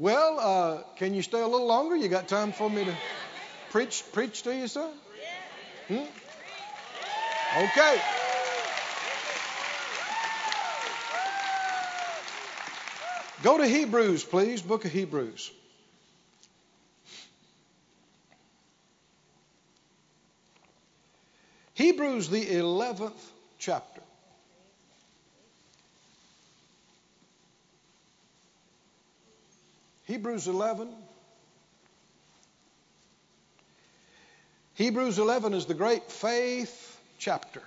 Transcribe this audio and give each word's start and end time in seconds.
Well, 0.00 0.40
uh, 0.40 0.82
can 0.96 1.12
you 1.12 1.20
stay 1.20 1.42
a 1.42 1.46
little 1.46 1.66
longer? 1.66 1.94
You 1.94 2.08
got 2.08 2.26
time 2.26 2.52
for 2.52 2.70
me 2.70 2.86
to 2.86 2.94
preach 3.68 4.02
preach 4.12 4.44
to 4.44 4.56
you, 4.56 4.66
son? 4.66 4.94
Hmm? 5.88 6.04
Okay. 7.58 8.00
Go 13.42 13.58
to 13.58 13.66
Hebrews, 13.66 14.24
please. 14.24 14.62
Book 14.62 14.86
of 14.86 14.90
Hebrews. 14.90 15.50
Hebrews, 21.74 22.30
the 22.30 22.46
11th 22.46 23.20
chapter. 23.58 24.00
Hebrews 30.10 30.48
11. 30.48 30.88
Hebrews 34.74 35.20
11 35.20 35.54
is 35.54 35.66
the 35.66 35.74
great 35.74 36.10
faith 36.10 37.00
chapter. 37.18 37.62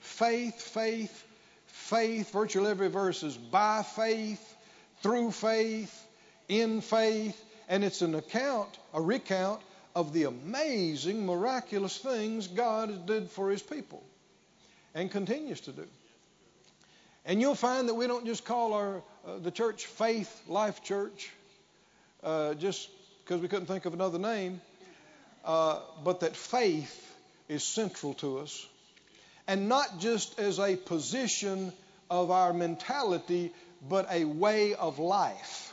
Faith, 0.00 0.60
faith, 0.60 1.24
faith. 1.66 2.32
Virtually 2.32 2.68
every 2.68 2.88
verse 2.88 3.22
is 3.22 3.36
by 3.36 3.84
faith, 3.84 4.56
through 5.04 5.30
faith, 5.30 6.04
in 6.48 6.80
faith. 6.80 7.40
And 7.68 7.84
it's 7.84 8.02
an 8.02 8.16
account, 8.16 8.76
a 8.92 9.00
recount 9.00 9.60
of 9.94 10.12
the 10.12 10.24
amazing, 10.24 11.26
miraculous 11.26 11.96
things 11.96 12.48
God 12.48 13.06
did 13.06 13.30
for 13.30 13.50
his 13.50 13.62
people 13.62 14.02
and 14.96 15.12
continues 15.12 15.60
to 15.60 15.70
do. 15.70 15.86
And 17.24 17.40
you'll 17.40 17.54
find 17.54 17.88
that 17.88 17.94
we 17.94 18.08
don't 18.08 18.26
just 18.26 18.44
call 18.44 18.72
our 18.72 18.96
uh, 19.24 19.38
the 19.38 19.52
church 19.52 19.86
Faith 19.86 20.42
Life 20.48 20.82
Church 20.82 21.30
uh, 22.22 22.54
just 22.54 22.88
because 23.24 23.40
we 23.40 23.48
couldn't 23.48 23.66
think 23.66 23.84
of 23.84 23.94
another 23.94 24.18
name, 24.18 24.60
uh, 25.44 25.80
but 26.04 26.20
that 26.20 26.36
faith 26.36 27.16
is 27.48 27.62
central 27.62 28.14
to 28.14 28.38
us. 28.38 28.66
And 29.46 29.68
not 29.68 29.98
just 29.98 30.38
as 30.38 30.58
a 30.58 30.76
position 30.76 31.72
of 32.10 32.30
our 32.30 32.52
mentality, 32.52 33.52
but 33.88 34.06
a 34.10 34.24
way 34.24 34.74
of 34.74 34.98
life. 34.98 35.72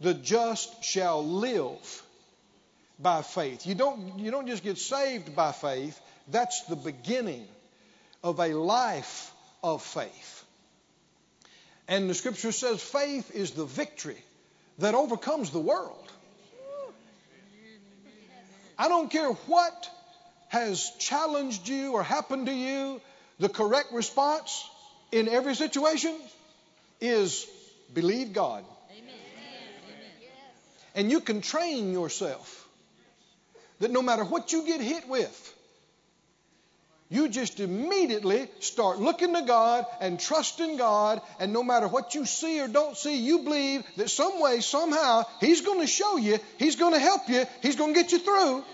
The 0.00 0.14
just 0.14 0.84
shall 0.84 1.24
live 1.24 2.02
by 2.98 3.22
faith. 3.22 3.66
You 3.66 3.74
don't, 3.74 4.18
you 4.18 4.30
don't 4.30 4.46
just 4.46 4.62
get 4.62 4.78
saved 4.78 5.34
by 5.34 5.52
faith, 5.52 6.00
that's 6.28 6.62
the 6.66 6.76
beginning 6.76 7.46
of 8.22 8.38
a 8.38 8.48
life 8.48 9.32
of 9.62 9.82
faith. 9.82 10.44
And 11.88 12.08
the 12.08 12.14
scripture 12.14 12.52
says 12.52 12.82
faith 12.82 13.34
is 13.34 13.52
the 13.52 13.64
victory 13.64 14.22
that 14.82 14.96
overcomes 14.96 15.50
the 15.50 15.60
world. 15.60 16.10
I 18.76 18.88
don't 18.88 19.08
care 19.08 19.28
what 19.28 19.90
has 20.48 20.90
challenged 20.98 21.68
you 21.68 21.92
or 21.92 22.02
happened 22.02 22.46
to 22.46 22.52
you, 22.52 23.00
the 23.38 23.48
correct 23.48 23.92
response 23.92 24.68
in 25.12 25.28
every 25.28 25.54
situation 25.54 26.16
is 27.00 27.46
believe 27.94 28.32
God. 28.32 28.64
And 30.96 31.12
you 31.12 31.20
can 31.20 31.42
train 31.42 31.92
yourself 31.92 32.68
that 33.78 33.92
no 33.92 34.02
matter 34.02 34.24
what 34.24 34.52
you 34.52 34.66
get 34.66 34.80
hit 34.80 35.08
with, 35.08 35.54
you 37.12 37.28
just 37.28 37.60
immediately 37.60 38.48
start 38.60 38.98
looking 38.98 39.34
to 39.34 39.42
God 39.42 39.84
and 40.00 40.18
trusting 40.18 40.78
God, 40.78 41.20
and 41.38 41.52
no 41.52 41.62
matter 41.62 41.86
what 41.86 42.14
you 42.14 42.24
see 42.24 42.58
or 42.58 42.68
don't 42.68 42.96
see, 42.96 43.16
you 43.16 43.40
believe 43.40 43.84
that 43.96 44.08
some 44.08 44.40
way, 44.40 44.60
somehow, 44.60 45.24
He's 45.38 45.60
going 45.60 45.80
to 45.80 45.86
show 45.86 46.16
you, 46.16 46.38
He's 46.58 46.76
going 46.76 46.94
to 46.94 46.98
help 46.98 47.28
you, 47.28 47.44
He's 47.60 47.76
going 47.76 47.92
to 47.92 48.00
get 48.00 48.12
you 48.12 48.18
through. 48.18 48.64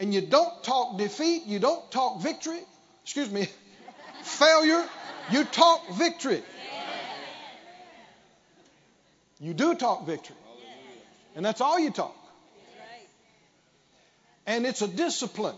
And 0.00 0.12
you 0.12 0.22
don't 0.22 0.64
talk 0.64 0.98
defeat, 0.98 1.46
you 1.46 1.60
don't 1.60 1.88
talk 1.92 2.20
victory, 2.20 2.58
excuse 3.04 3.30
me, 3.30 3.48
failure, 4.24 4.84
you 5.30 5.44
talk 5.44 5.88
victory. 5.94 6.42
You 9.38 9.54
do 9.54 9.76
talk 9.76 10.04
victory. 10.04 10.36
And 11.36 11.44
that's 11.44 11.60
all 11.60 11.78
you 11.78 11.92
talk. 11.92 12.16
And 14.48 14.66
it's 14.66 14.82
a 14.82 14.88
discipline 14.88 15.54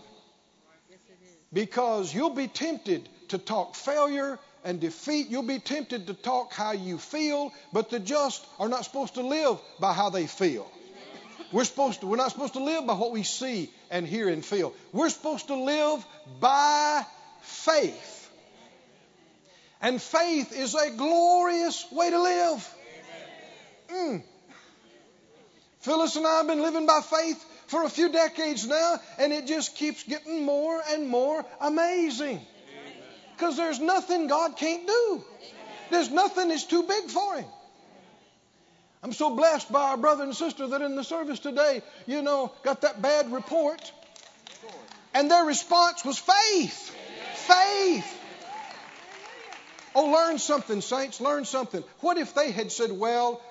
because 1.55 2.13
you'll 2.13 2.35
be 2.35 2.49
tempted 2.49 3.07
to 3.29 3.37
talk 3.37 3.75
failure 3.75 4.37
and 4.65 4.81
defeat. 4.81 5.29
You'll 5.29 5.43
be 5.43 5.59
tempted 5.59 6.07
to 6.07 6.13
talk 6.13 6.51
how 6.53 6.73
you 6.73 6.97
feel, 6.97 7.53
but 7.71 7.89
the 7.89 7.99
just 7.99 8.45
are 8.59 8.67
not 8.67 8.83
supposed 8.83 9.13
to 9.13 9.21
live 9.21 9.57
by 9.79 9.93
how 9.93 10.09
they 10.09 10.27
feel. 10.27 10.69
We're 11.53 11.63
supposed 11.63 12.01
to, 12.01 12.07
we're 12.07 12.17
not 12.17 12.31
supposed 12.31 12.53
to 12.53 12.63
live 12.63 12.85
by 12.85 12.93
what 12.95 13.13
we 13.13 13.23
see 13.23 13.71
and 13.89 14.05
hear 14.05 14.27
and 14.27 14.43
feel. 14.43 14.73
We're 14.91 15.09
supposed 15.09 15.47
to 15.47 15.55
live 15.55 16.05
by 16.41 17.05
faith. 17.41 18.29
And 19.81 20.01
faith 20.01 20.51
is 20.51 20.75
a 20.75 20.91
glorious 20.91 21.85
way 21.89 22.09
to 22.09 22.21
live. 22.21 22.75
Mm. 23.93 24.23
Phyllis 25.79 26.17
and 26.17 26.27
I 26.27 26.37
have 26.37 26.47
been 26.47 26.61
living 26.61 26.85
by 26.85 26.99
faith 26.99 27.45
for 27.67 27.83
a 27.83 27.89
few 27.89 28.11
decades 28.11 28.67
now, 28.67 28.99
and 29.17 29.33
it 29.33 29.47
just 29.47 29.75
keeps 29.75 30.03
getting 30.03 30.43
more 30.43 30.81
and 30.91 31.07
more 31.07 31.45
amazing. 31.59 32.41
Because 33.35 33.57
there's 33.57 33.79
nothing 33.79 34.27
God 34.27 34.57
can't 34.57 34.87
do. 34.87 35.23
There's 35.91 36.09
nothing 36.09 36.49
that's 36.49 36.65
too 36.65 36.83
big 36.83 37.09
for 37.09 37.35
Him. 37.35 37.45
I'm 39.03 39.13
so 39.13 39.35
blessed 39.35 39.71
by 39.71 39.89
our 39.89 39.97
brother 39.97 40.23
and 40.23 40.35
sister 40.35 40.67
that 40.67 40.81
in 40.81 40.95
the 40.95 41.03
service 41.03 41.39
today, 41.39 41.83
you 42.07 42.21
know, 42.21 42.51
got 42.63 42.81
that 42.81 43.01
bad 43.01 43.31
report. 43.31 43.91
And 45.13 45.29
their 45.29 45.45
response 45.45 46.03
was 46.03 46.17
faith. 46.17 46.95
Faith. 47.35 48.21
Oh, 49.93 50.07
learn 50.07 50.39
something, 50.39 50.81
saints, 50.81 51.21
learn 51.21 51.45
something. 51.45 51.83
What 51.99 52.17
if 52.17 52.33
they 52.33 52.51
had 52.51 52.71
said, 52.71 52.91
well, 52.91 53.41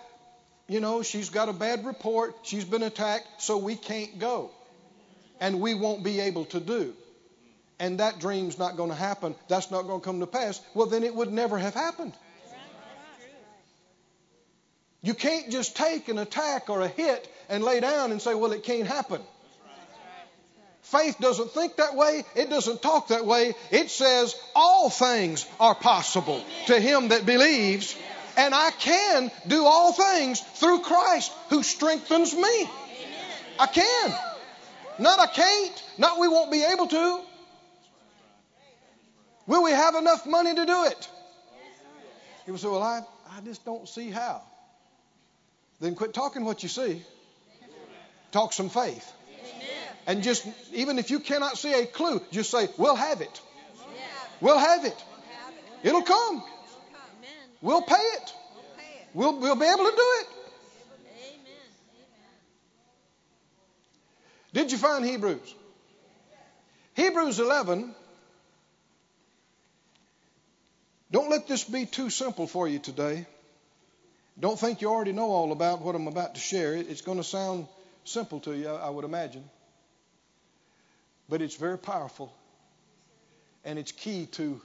you 0.69 0.81
know, 0.81 1.03
she's 1.03 1.31
got 1.31 1.49
a 1.49 1.53
bad 1.53 1.85
report, 1.85 2.35
she's 2.43 2.65
been 2.65 2.83
attacked, 2.83 3.27
so 3.39 3.59
we 3.59 3.77
can't 3.77 4.19
go. 4.19 4.51
And 5.41 5.61
we 5.61 5.75
won't 5.75 6.03
be 6.03 6.21
able 6.21 6.47
to 6.47 6.61
do. 6.61 6.95
And 7.79 8.01
that 8.01 8.21
dream's 8.21 8.59
not 8.59 8.77
going 8.77 8.91
to 8.91 8.97
happen, 8.97 9.35
that's 9.49 9.71
not 9.71 9.83
going 9.83 10.01
to 10.01 10.05
come 10.05 10.21
to 10.21 10.27
pass. 10.27 10.61
Well, 10.75 10.87
then 10.87 11.03
it 11.05 11.15
would 11.15 11.33
never 11.33 11.59
have 11.59 11.75
happened. 11.75 12.13
You 15.03 15.13
can't 15.13 15.51
just 15.51 15.77
take 15.77 16.09
an 16.09 16.17
attack 16.17 16.71
or 16.71 16.81
a 16.81 16.89
hit 16.89 17.31
and 17.51 17.63
lay 17.63 17.81
down 17.81 18.11
and 18.11 18.23
say, 18.23 18.35
well, 18.35 18.53
it 18.53 18.63
can't 18.63 18.87
happen. 18.87 19.21
Faith 20.81 21.17
doesn't 21.19 21.51
think 21.51 21.77
that 21.77 21.95
way. 21.95 22.25
It 22.35 22.49
doesn't 22.49 22.81
talk 22.81 23.09
that 23.09 23.27
way. 23.27 23.55
It 23.71 23.91
says 23.91 24.35
all 24.55 24.89
things 24.89 25.47
are 25.61 25.75
possible 25.75 26.43
to 26.69 26.81
him 26.81 27.09
that 27.09 27.27
believes. 27.27 27.97
And 28.37 28.55
I 28.55 28.71
can 28.73 29.31
do 29.47 29.65
all 29.65 29.93
things 29.93 30.41
through 30.41 30.81
Christ 30.81 31.33
who 31.51 31.63
strengthens 31.63 32.35
me. 32.35 32.69
I 33.59 33.67
can. 33.67 34.15
Not 34.99 35.19
I 35.21 35.27
can't. 35.27 35.85
Not 35.99 36.19
we 36.19 36.29
won't 36.29 36.51
be 36.51 36.65
able 36.65 36.87
to. 36.89 37.21
Will 39.47 39.63
we 39.63 39.71
have 39.71 39.95
enough 39.95 40.27
money 40.27 40.55
to 40.55 40.67
do 40.67 40.85
it? 40.85 41.09
People 42.47 42.59
say, 42.59 42.69
well, 42.69 42.83
I, 42.83 43.03
I 43.31 43.41
just 43.43 43.65
don't 43.65 43.89
see 43.89 44.11
how. 44.11 44.43
Then 45.81 45.95
quit 45.95 46.15
talking 46.15 46.45
what 46.45 46.63
you 46.63 46.69
see. 46.69 47.03
Talk 48.33 48.53
some 48.53 48.69
faith. 48.69 49.13
And 50.07 50.23
just, 50.23 50.47
even 50.73 50.99
if 50.99 51.11
you 51.11 51.21
cannot 51.21 51.57
see 51.57 51.73
a 51.73 51.87
clue, 51.87 52.21
just 52.31 52.51
say, 52.51 52.69
we'll 52.77 52.97
have 52.97 53.21
it. 53.21 53.41
We'll 54.41 54.59
have 54.59 54.85
it. 54.85 55.05
It'll 55.83 56.03
come. 56.03 56.43
We'll 57.65 57.81
pay 57.81 57.95
it. 57.95 58.35
We'll, 59.15 59.41
we'll 59.41 59.57
be 59.57 59.65
able 59.65 59.91
to 59.91 59.97
do 59.97 60.09
it. 60.21 60.27
Amen. 61.23 61.47
Did 64.53 64.71
you 64.71 64.77
find 64.77 65.03
Hebrews? 65.03 65.55
Hebrews 66.93 67.39
11. 67.41 67.95
Don't 71.11 71.31
let 71.31 71.49
this 71.49 71.65
be 71.65 71.87
too 71.87 72.11
simple 72.11 72.47
for 72.47 72.69
you 72.69 72.81
today. 72.81 73.25
Don't 74.39 74.61
think 74.61 74.83
you 74.83 74.91
already 74.91 75.13
know 75.13 75.31
all 75.31 75.51
about 75.51 75.81
what 75.81 75.95
I'm 75.95 76.07
about 76.07 76.35
to 76.35 76.41
share. 76.43 76.75
It's 76.75 77.01
going 77.01 77.17
to 77.17 77.25
sound 77.25 77.67
simple 78.05 78.41
to 78.41 78.55
you, 78.55 78.69
I 78.69 78.91
would 78.91 79.07
imagine. 79.07 79.49
But 81.31 81.41
it's 81.41 81.57
very 81.57 81.79
powerful. 81.79 82.31
And 83.65 83.79
it's 83.79 83.93
key 83.93 84.27
to 84.33 84.61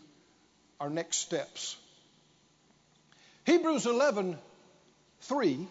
our 0.81 0.89
next 0.89 1.19
steps. 1.19 1.77
Hebrews 3.49 3.87
11, 3.87 4.37
3. 5.21 5.67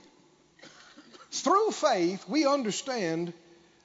Through 1.30 1.70
faith, 1.70 2.28
we 2.28 2.44
understand 2.44 3.32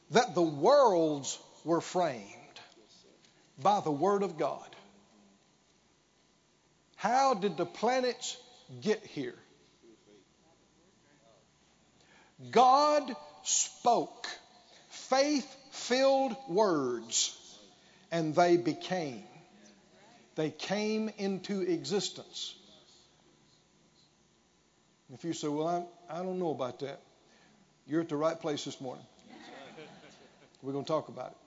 that 0.09 0.33
the 0.33 0.41
worlds 0.41 1.37
were 1.63 1.79
framed 1.79 2.25
by 3.61 3.81
the 3.81 3.91
Word 3.91 4.23
of 4.23 4.39
God. 4.39 4.65
How 6.95 7.35
did 7.35 7.55
the 7.55 7.67
planets 7.67 8.35
get 8.81 9.05
here? 9.05 9.35
God 12.49 13.15
spoke 13.43 14.25
faith 14.89 15.55
filled 15.69 16.35
words 16.49 17.37
and 18.11 18.33
they 18.33 18.57
became. 18.57 19.25
They 20.33 20.49
came 20.49 21.11
into 21.19 21.61
existence. 21.61 22.55
If 25.13 25.23
you 25.23 25.33
say, 25.33 25.47
Well, 25.47 25.67
I'm, 25.67 25.83
I 26.09 26.23
don't 26.23 26.39
know 26.39 26.51
about 26.51 26.79
that, 26.79 27.01
you're 27.87 28.01
at 28.01 28.09
the 28.09 28.15
right 28.15 28.39
place 28.39 28.65
this 28.65 28.79
morning. 28.81 29.05
We're 30.61 30.73
going 30.73 30.85
to 30.85 30.91
talk 30.91 31.09
about 31.09 31.31
it. 31.31 31.37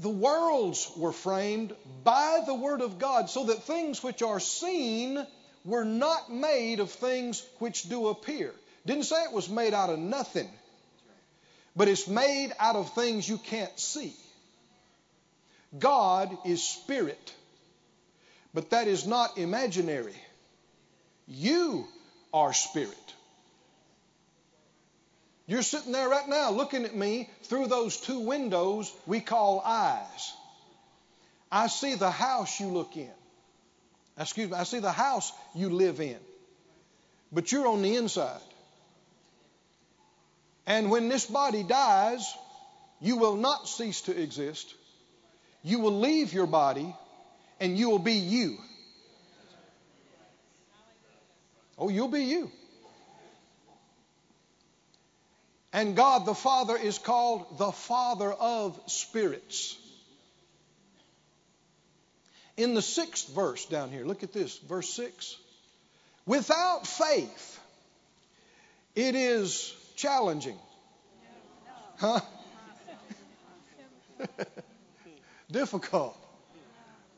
the 0.00 0.08
worlds 0.08 0.90
were 0.96 1.12
framed 1.12 1.74
by 2.04 2.40
the 2.46 2.54
Word 2.54 2.80
of 2.80 2.98
God, 2.98 3.28
so 3.28 3.44
that 3.44 3.64
things 3.64 4.02
which 4.02 4.22
are 4.22 4.40
seen 4.40 5.24
were 5.64 5.84
not 5.84 6.32
made 6.32 6.80
of 6.80 6.90
things 6.90 7.46
which 7.58 7.88
do 7.88 8.08
appear. 8.08 8.52
Didn't 8.86 9.04
say 9.04 9.24
it 9.24 9.32
was 9.32 9.50
made 9.50 9.74
out 9.74 9.90
of 9.90 9.98
nothing, 9.98 10.48
but 11.76 11.86
it's 11.86 12.08
made 12.08 12.50
out 12.58 12.76
of 12.76 12.94
things 12.94 13.28
you 13.28 13.36
can't 13.36 13.78
see. 13.78 14.14
God 15.78 16.36
is 16.46 16.62
spirit, 16.62 17.34
but 18.54 18.70
that 18.70 18.88
is 18.88 19.06
not 19.06 19.38
imaginary. 19.38 20.16
You 21.26 21.86
are 22.32 22.52
spirit. 22.52 22.96
You're 25.46 25.62
sitting 25.62 25.92
there 25.92 26.08
right 26.08 26.28
now 26.28 26.50
looking 26.50 26.84
at 26.84 26.94
me 26.94 27.28
through 27.44 27.66
those 27.66 27.96
two 27.96 28.20
windows 28.20 28.92
we 29.06 29.20
call 29.20 29.60
eyes. 29.64 30.32
I 31.50 31.66
see 31.66 31.96
the 31.96 32.10
house 32.10 32.60
you 32.60 32.68
look 32.68 32.96
in. 32.96 33.10
Excuse 34.18 34.50
me, 34.50 34.56
I 34.56 34.64
see 34.64 34.78
the 34.78 34.92
house 34.92 35.32
you 35.54 35.70
live 35.70 36.00
in. 36.00 36.18
But 37.32 37.50
you're 37.50 37.66
on 37.66 37.82
the 37.82 37.96
inside. 37.96 38.40
And 40.66 40.90
when 40.90 41.08
this 41.08 41.26
body 41.26 41.62
dies, 41.62 42.32
you 43.00 43.16
will 43.16 43.36
not 43.36 43.66
cease 43.66 44.02
to 44.02 44.16
exist. 44.16 44.72
You 45.62 45.80
will 45.80 45.98
leave 45.98 46.32
your 46.32 46.46
body 46.46 46.94
and 47.60 47.78
you 47.78 47.90
will 47.90 47.98
be 47.98 48.14
you. 48.14 48.58
Oh, 51.78 51.88
you'll 51.88 52.08
be 52.08 52.24
you. 52.24 52.50
And 55.72 55.94
God 55.94 56.26
the 56.26 56.34
Father 56.34 56.76
is 56.76 56.98
called 56.98 57.58
the 57.58 57.70
Father 57.70 58.32
of 58.32 58.80
spirits. 58.86 59.76
In 62.56 62.74
the 62.74 62.82
sixth 62.82 63.28
verse 63.28 63.64
down 63.66 63.90
here, 63.90 64.04
look 64.04 64.22
at 64.22 64.32
this, 64.32 64.58
verse 64.58 64.90
6. 64.90 65.36
Without 66.26 66.86
faith, 66.86 67.60
it 68.94 69.14
is 69.14 69.74
challenging. 69.96 70.58
Huh? 71.98 72.20
Difficult. 75.50 76.19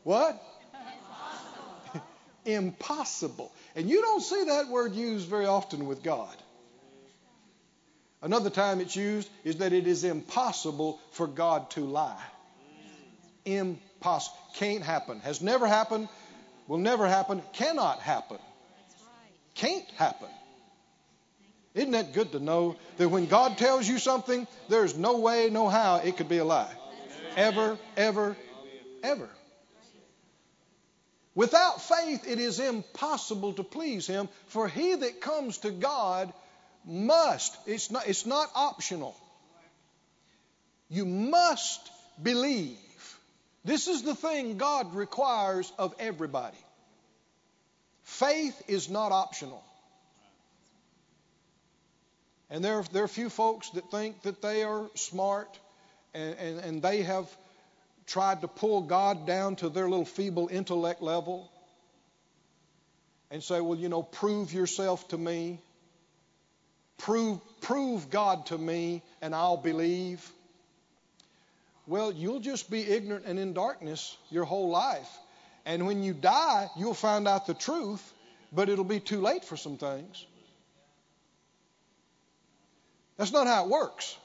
What? 0.04 0.42
Impossible. 0.72 2.02
Impossible. 2.44 3.52
And 3.76 3.88
you 3.88 4.00
don't 4.00 4.22
see 4.22 4.44
that 4.44 4.68
word 4.68 4.94
used 4.94 5.28
very 5.28 5.46
often 5.46 5.86
with 5.86 6.02
God. 6.02 6.36
Another 8.20 8.50
time 8.50 8.80
it's 8.80 8.94
used 8.94 9.28
is 9.42 9.56
that 9.56 9.72
it 9.72 9.86
is 9.86 10.04
impossible 10.04 11.00
for 11.10 11.26
God 11.26 11.70
to 11.70 11.80
lie. 11.80 12.22
Impossible. 13.44 14.38
Can't 14.54 14.82
happen. 14.82 15.18
Has 15.20 15.42
never 15.42 15.66
happened. 15.66 16.08
Will 16.68 16.78
never 16.78 17.08
happen. 17.08 17.42
Cannot 17.52 17.98
happen. 17.98 18.38
Can't 19.54 19.88
happen. 19.96 20.28
Isn't 21.74 21.92
that 21.92 22.12
good 22.12 22.32
to 22.32 22.38
know 22.38 22.76
that 22.98 23.08
when 23.08 23.26
God 23.26 23.58
tells 23.58 23.88
you 23.88 23.98
something, 23.98 24.46
there's 24.68 24.96
no 24.96 25.18
way, 25.18 25.48
no 25.50 25.68
how 25.68 25.96
it 25.96 26.16
could 26.16 26.28
be 26.28 26.38
a 26.38 26.44
lie? 26.44 26.70
Ever, 27.36 27.78
ever, 27.96 28.36
ever. 29.02 29.28
Without 31.34 31.80
faith, 31.80 32.28
it 32.28 32.38
is 32.38 32.60
impossible 32.60 33.54
to 33.54 33.64
please 33.64 34.06
Him, 34.06 34.28
for 34.48 34.68
he 34.68 34.94
that 34.94 35.20
comes 35.20 35.58
to 35.58 35.70
God 35.70 36.32
must. 36.84 37.56
It's 37.66 37.90
not, 37.90 38.06
it's 38.06 38.26
not 38.26 38.50
optional. 38.54 39.16
You 40.90 41.06
must 41.06 41.80
believe. 42.22 42.76
This 43.64 43.88
is 43.88 44.02
the 44.02 44.14
thing 44.14 44.58
God 44.58 44.94
requires 44.94 45.72
of 45.78 45.94
everybody. 45.98 46.58
Faith 48.02 48.60
is 48.68 48.90
not 48.90 49.12
optional. 49.12 49.64
And 52.50 52.62
there, 52.62 52.82
there 52.92 53.04
are 53.04 53.08
few 53.08 53.30
folks 53.30 53.70
that 53.70 53.90
think 53.90 54.20
that 54.22 54.42
they 54.42 54.64
are 54.64 54.90
smart 54.94 55.58
and, 56.12 56.36
and, 56.38 56.58
and 56.58 56.82
they 56.82 57.02
have 57.02 57.26
tried 58.12 58.42
to 58.42 58.48
pull 58.48 58.82
God 58.82 59.26
down 59.26 59.56
to 59.56 59.70
their 59.70 59.88
little 59.88 60.04
feeble 60.04 60.48
intellect 60.52 61.00
level 61.00 61.50
and 63.30 63.42
say, 63.42 63.58
well, 63.58 63.78
you 63.78 63.88
know, 63.88 64.02
prove 64.02 64.52
yourself 64.52 65.08
to 65.08 65.16
me. 65.16 65.58
Prove, 66.98 67.40
prove 67.62 68.10
God 68.10 68.44
to 68.46 68.58
me 68.58 69.02
and 69.22 69.34
I'll 69.34 69.56
believe. 69.56 70.30
Well, 71.86 72.12
you'll 72.12 72.40
just 72.40 72.70
be 72.70 72.82
ignorant 72.82 73.24
and 73.24 73.38
in 73.38 73.54
darkness 73.54 74.14
your 74.30 74.44
whole 74.44 74.68
life. 74.68 75.08
And 75.64 75.86
when 75.86 76.02
you 76.02 76.12
die, 76.12 76.68
you'll 76.76 76.92
find 76.92 77.26
out 77.26 77.46
the 77.46 77.54
truth, 77.54 78.12
but 78.52 78.68
it'll 78.68 78.84
be 78.84 79.00
too 79.00 79.22
late 79.22 79.42
for 79.46 79.56
some 79.56 79.78
things. 79.78 80.26
That's 83.16 83.32
not 83.32 83.46
how 83.46 83.64
it 83.64 83.70
works. 83.70 84.18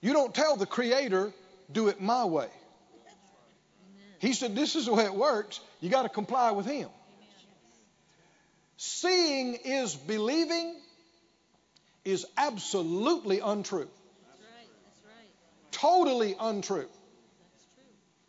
You 0.00 0.12
don't 0.12 0.32
tell 0.32 0.56
the 0.56 0.66
Creator, 0.66 1.32
do 1.70 1.88
it 1.88 2.00
my 2.00 2.24
way. 2.24 2.48
He 4.18 4.32
said, 4.32 4.54
This 4.54 4.74
is 4.76 4.86
the 4.86 4.94
way 4.94 5.04
it 5.04 5.14
works. 5.14 5.60
You 5.80 5.90
got 5.90 6.02
to 6.02 6.08
comply 6.08 6.52
with 6.52 6.66
Him. 6.66 6.88
Seeing 8.76 9.58
is 9.64 9.94
believing, 9.94 10.76
is 12.04 12.26
absolutely 12.36 13.40
untrue. 13.40 13.88
Totally 15.70 16.36
untrue. 16.38 16.88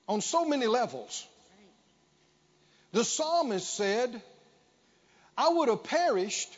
On 0.07 0.21
so 0.21 0.45
many 0.45 0.67
levels. 0.67 1.25
The 2.91 3.03
psalmist 3.03 3.73
said, 3.73 4.21
I 5.37 5.49
would 5.49 5.69
have 5.69 5.83
perished 5.83 6.49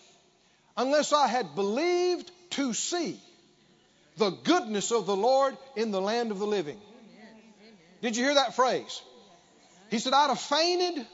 unless 0.75 1.13
I 1.13 1.27
had 1.27 1.55
believed 1.55 2.31
to 2.51 2.73
see 2.73 3.19
the 4.17 4.31
goodness 4.31 4.91
of 4.91 5.05
the 5.05 5.15
Lord 5.15 5.55
in 5.75 5.91
the 5.91 6.01
land 6.01 6.31
of 6.31 6.39
the 6.39 6.47
living. 6.47 6.79
Did 8.01 8.17
you 8.17 8.23
hear 8.23 8.35
that 8.35 8.55
phrase? 8.55 9.01
He 9.89 9.99
said, 9.99 10.13
I'd 10.13 10.29
have 10.29 10.39
fainted. 10.39 11.05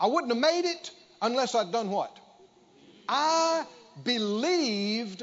I 0.00 0.06
wouldn't 0.06 0.32
have 0.32 0.40
made 0.40 0.64
it 0.64 0.90
unless 1.22 1.54
I'd 1.54 1.72
done 1.72 1.90
what? 1.90 2.14
I 3.08 3.64
believed 4.04 5.22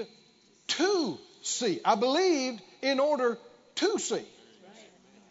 to 0.67 1.17
see. 1.41 1.79
I 1.85 1.95
believed 1.95 2.61
in 2.81 2.99
order 2.99 3.37
to 3.75 3.99
see. 3.99 4.23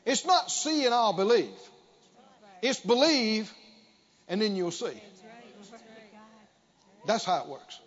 It's 0.05 0.25
not 0.25 0.51
see 0.51 0.85
and 0.85 0.95
I'll 0.95 1.13
believe. 1.13 1.51
It's 2.63 2.81
believe 2.81 3.53
and 4.29 4.41
then 4.41 4.57
you'll 4.57 4.71
see. 4.71 5.01
That's 7.07 7.25
how 7.25 7.43
it 7.43 7.49
works. 7.49 7.79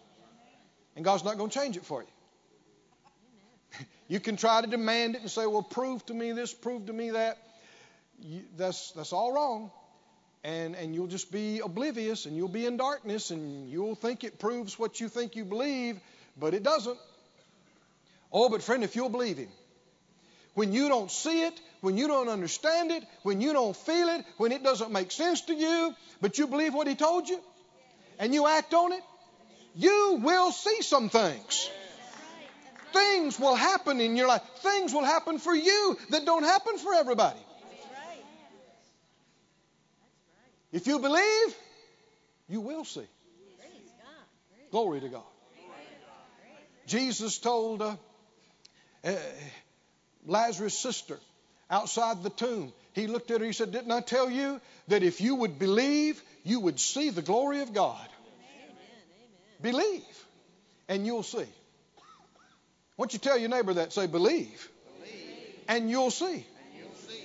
And 0.95 1.05
God's 1.05 1.23
not 1.23 1.37
going 1.37 1.49
to 1.49 1.59
change 1.59 1.77
it 1.77 1.85
for 1.85 2.01
you. 2.01 2.07
You 4.07 4.19
can 4.19 4.37
try 4.37 4.61
to 4.61 4.67
demand 4.67 5.15
it 5.15 5.21
and 5.21 5.31
say, 5.31 5.45
well, 5.45 5.63
prove 5.63 6.05
to 6.05 6.13
me 6.13 6.31
this, 6.31 6.53
prove 6.53 6.85
to 6.85 6.93
me 6.93 7.11
that. 7.11 7.37
You, 8.19 8.41
that's, 8.57 8.91
that's 8.91 9.13
all 9.13 9.31
wrong 9.31 9.71
and, 10.47 10.75
and 10.75 10.95
you'll 10.95 11.07
just 11.07 11.29
be 11.29 11.59
oblivious 11.59 12.25
and 12.25 12.35
you'll 12.37 12.47
be 12.47 12.65
in 12.65 12.77
darkness 12.77 13.31
and 13.31 13.69
you'll 13.69 13.95
think 13.95 14.23
it 14.23 14.39
proves 14.39 14.79
what 14.79 14.99
you 15.01 15.09
think 15.09 15.35
you 15.35 15.43
believe, 15.43 15.99
but 16.39 16.53
it 16.53 16.63
doesn't. 16.63 16.97
Oh, 18.31 18.49
but 18.49 18.61
friend, 18.61 18.83
if 18.83 18.95
you'll 18.95 19.09
believe 19.09 19.37
Him, 19.37 19.49
when 20.53 20.71
you 20.71 20.87
don't 20.87 21.11
see 21.11 21.43
it, 21.43 21.59
when 21.81 21.97
you 21.97 22.07
don't 22.07 22.29
understand 22.29 22.91
it, 22.91 23.03
when 23.23 23.41
you 23.41 23.53
don't 23.53 23.75
feel 23.75 24.07
it, 24.07 24.25
when 24.37 24.53
it 24.53 24.63
doesn't 24.63 24.91
make 24.91 25.11
sense 25.11 25.41
to 25.41 25.53
you, 25.53 25.93
but 26.21 26.37
you 26.37 26.47
believe 26.47 26.73
what 26.73 26.87
He 26.87 26.95
told 26.95 27.27
you 27.27 27.39
and 28.17 28.33
you 28.33 28.47
act 28.47 28.73
on 28.73 28.93
it, 28.93 29.03
you 29.75 30.21
will 30.23 30.51
see 30.51 30.81
some 30.81 31.09
things. 31.09 31.69
Things 32.93 33.39
will 33.39 33.55
happen 33.55 34.01
in 34.01 34.15
your 34.15 34.27
life. 34.27 34.41
Things 34.57 34.93
will 34.93 35.03
happen 35.03 35.39
for 35.39 35.53
you 35.53 35.97
that 36.09 36.25
don't 36.25 36.43
happen 36.43 36.77
for 36.77 36.93
everybody. 36.93 37.39
If 40.71 40.87
you 40.87 40.99
believe, 40.99 41.55
you 42.49 42.61
will 42.61 42.85
see. 42.85 43.07
Glory 44.71 44.99
to 45.01 45.09
God. 45.09 45.23
Jesus 46.85 47.37
told 47.37 47.81
uh, 47.81 47.95
uh, 49.03 49.15
Lazarus' 50.25 50.77
sister 50.77 51.17
outside 51.69 52.23
the 52.23 52.29
tomb, 52.29 52.71
he 52.93 53.07
looked 53.07 53.29
at 53.31 53.41
her, 53.41 53.45
he 53.45 53.53
said, 53.53 53.71
Didn't 53.71 53.91
I 53.91 54.01
tell 54.01 54.29
you 54.29 54.61
that 54.87 55.03
if 55.03 55.19
you 55.19 55.35
would 55.35 55.59
believe, 55.59 56.21
you 56.43 56.61
would 56.61 56.79
see 56.79 57.09
the 57.09 57.21
glory 57.21 57.61
of 57.61 57.73
God? 57.73 58.07
Believe, 59.61 60.25
and 60.87 61.05
you'll 61.05 61.23
see. 61.23 61.45
Why 62.97 63.03
don't 63.03 63.13
you 63.13 63.19
tell 63.19 63.37
your 63.37 63.49
neighbor 63.49 63.75
that? 63.75 63.93
Say, 63.93 64.07
believe, 64.07 64.69
believe. 64.99 65.55
and 65.67 65.87
you'll 65.87 66.09
see. 66.09 66.25
And 66.25 66.43
you'll 66.75 66.95
see. 67.07 67.23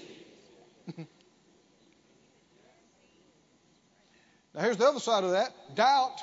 now, 4.55 4.61
here's 4.61 4.77
the 4.77 4.87
other 4.87 5.01
side 5.01 5.25
of 5.25 5.31
that 5.31 5.51
doubt 5.75 6.21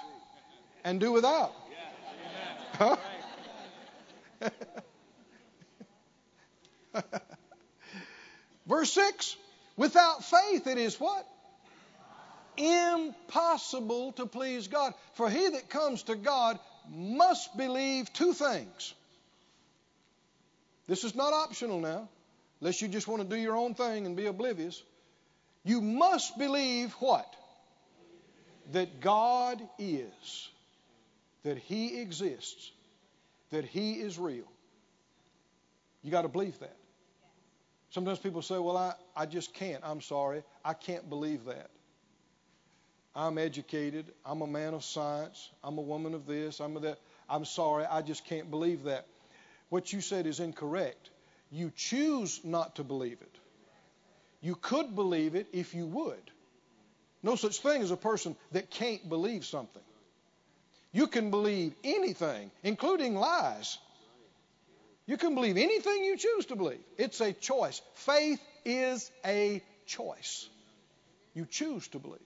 and 0.84 1.00
do 1.00 1.12
without. 1.12 1.52
Huh? 2.74 2.96
Verse 8.68 8.92
6 8.94 9.36
Without 9.78 10.24
faith, 10.26 10.68
it 10.68 10.78
is 10.78 11.00
what? 11.00 11.26
Impossible 12.56 14.12
to 14.14 14.28
please 14.28 14.68
God. 14.68 14.94
For 15.14 15.28
he 15.28 15.50
that 15.50 15.70
comes 15.70 16.04
to 16.04 16.16
God 16.16 16.60
must 16.88 17.58
believe 17.58 18.14
two 18.14 18.34
things. 18.34 18.94
This 20.90 21.04
is 21.04 21.14
not 21.14 21.34
optional 21.34 21.80
now, 21.80 22.10
unless 22.60 22.82
you 22.82 22.88
just 22.88 23.08
want 23.08 23.22
to 23.22 23.28
do 23.28 23.40
your 23.40 23.56
own 23.56 23.76
thing 23.76 24.08
and 24.08 24.18
be 24.18 24.26
oblivious. 24.26 24.82
You 25.64 25.82
must 25.82 26.36
believe 26.40 26.92
what? 26.94 27.32
That 28.72 29.00
God 29.00 29.62
is, 29.78 30.50
that 31.44 31.60
He 31.60 32.02
exists, 32.02 32.72
that 33.52 33.66
He 33.66 33.94
is 33.94 34.18
real. 34.18 34.52
You 36.02 36.10
got 36.10 36.24
to 36.24 36.28
believe 36.28 36.58
that. 36.58 36.76
Sometimes 37.92 38.18
people 38.18 38.42
say, 38.42 38.58
Well, 38.58 38.76
I, 38.76 38.94
I 39.16 39.28
just 39.28 39.54
can't. 39.54 39.84
I'm 39.84 40.02
sorry. 40.02 40.42
I 40.66 40.74
can't 40.74 41.08
believe 41.08 41.46
that. 41.46 41.70
I'm 43.16 43.38
educated. 43.38 44.08
I'm 44.26 44.42
a 44.42 44.48
man 44.48 44.74
of 44.74 44.84
science. 44.84 45.52
I'm 45.64 45.78
a 45.78 45.82
woman 45.82 46.16
of 46.16 46.26
this. 46.26 46.60
I'm 46.60 46.76
a 46.78 46.80
that. 46.80 46.98
I'm 47.30 47.46
sorry. 47.46 47.86
I 47.86 48.02
just 48.02 48.26
can't 48.26 48.50
believe 48.50 48.86
that. 48.86 49.06
What 49.70 49.94
you 49.94 50.02
said 50.02 50.26
is 50.26 50.40
incorrect. 50.40 51.10
You 51.52 51.72
choose 51.76 52.42
not 52.44 52.76
to 52.76 52.84
believe 52.84 53.22
it. 53.22 53.36
You 54.42 54.56
could 54.56 54.96
believe 54.96 55.36
it 55.36 55.48
if 55.52 55.74
you 55.74 55.86
would. 55.86 56.32
No 57.22 57.36
such 57.36 57.60
thing 57.60 57.82
as 57.82 57.92
a 57.92 57.98
person 57.98 58.36
that 58.52 58.70
can't 58.70 59.08
believe 59.10 59.46
something. 59.46 59.82
You 60.92 61.08
can 61.08 61.30
believe 61.30 61.74
anything, 61.84 62.50
including 62.64 63.16
lies. 63.16 63.78
You 65.06 65.18
can 65.18 65.36
believe 65.36 65.58
anything 65.58 66.04
you 66.04 66.18
choose 66.18 66.46
to 66.48 66.56
believe. 66.56 66.80
It's 66.98 67.20
a 67.20 67.34
choice. 67.34 67.82
Faith 67.96 68.42
is 68.64 69.12
a 69.26 69.62
choice. 69.86 70.48
You 71.34 71.46
choose 71.46 71.88
to 71.90 72.00
believe. 72.00 72.20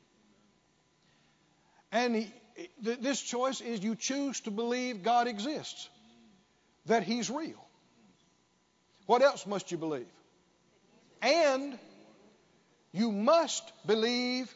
And 1.91 2.15
he, 2.15 2.33
this 2.81 3.21
choice 3.21 3.61
is 3.61 3.83
you 3.83 3.95
choose 3.95 4.39
to 4.41 4.51
believe 4.51 5.03
God 5.03 5.27
exists, 5.27 5.89
that 6.85 7.03
He's 7.03 7.29
real. 7.29 7.63
What 9.05 9.21
else 9.21 9.45
must 9.45 9.71
you 9.71 9.77
believe? 9.77 10.05
And 11.21 11.77
you 12.91 13.11
must 13.11 13.71
believe 13.85 14.53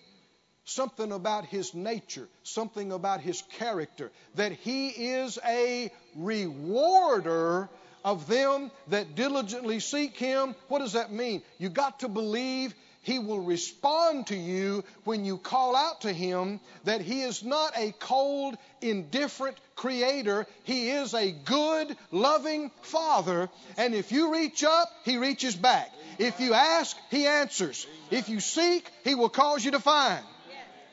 something 0.68 1.12
about 1.12 1.46
his 1.46 1.74
nature, 1.74 2.28
something 2.44 2.92
about 2.92 3.22
his 3.22 3.42
character, 3.58 4.12
that 4.36 4.52
he 4.52 4.90
is 4.90 5.40
a 5.46 5.90
rewarder 6.16 7.70
of 8.04 8.28
them 8.28 8.70
that 8.90 9.16
diligently 9.16 9.80
seek 9.80 10.18
him. 10.18 10.56
What 10.68 10.80
does 10.80 10.94
that 10.94 11.12
mean? 11.12 11.42
You 11.58 11.70
got 11.70 12.02
to 12.02 12.10
believe 12.10 12.76
he 13.02 13.20
will 13.20 13.40
respond 13.40 14.28
to 14.28 14.36
you 14.36 14.84
when 15.04 15.24
you 15.24 15.38
call 15.38 15.76
out 15.76 16.02
to 16.02 16.12
him 16.12 16.60
that 16.84 17.02
he 17.02 17.22
is 17.22 17.44
not 17.44 17.78
a 17.78 17.94
cold, 18.00 18.58
indifferent 18.82 19.58
creator. 19.76 20.46
He 20.64 20.90
is 20.90 21.14
a 21.14 21.32
good, 21.32 21.96
loving 22.12 22.72
father. 22.82 23.50
And 23.78 23.94
if 23.94 24.12
you 24.12 24.34
reach 24.34 24.64
up, 24.64 24.90
he 25.06 25.18
reaches 25.18 25.56
back. 25.56 25.92
If 26.18 26.40
you 26.40 26.54
ask, 26.54 26.98
he 27.10 27.28
answers. 27.28 27.88
If 28.12 28.28
you 28.30 28.40
seek, 28.40 28.90
he 29.04 29.16
will 29.16 29.30
cause 29.30 29.64
you 29.64 29.72
to 29.72 29.80
find. 29.80 30.24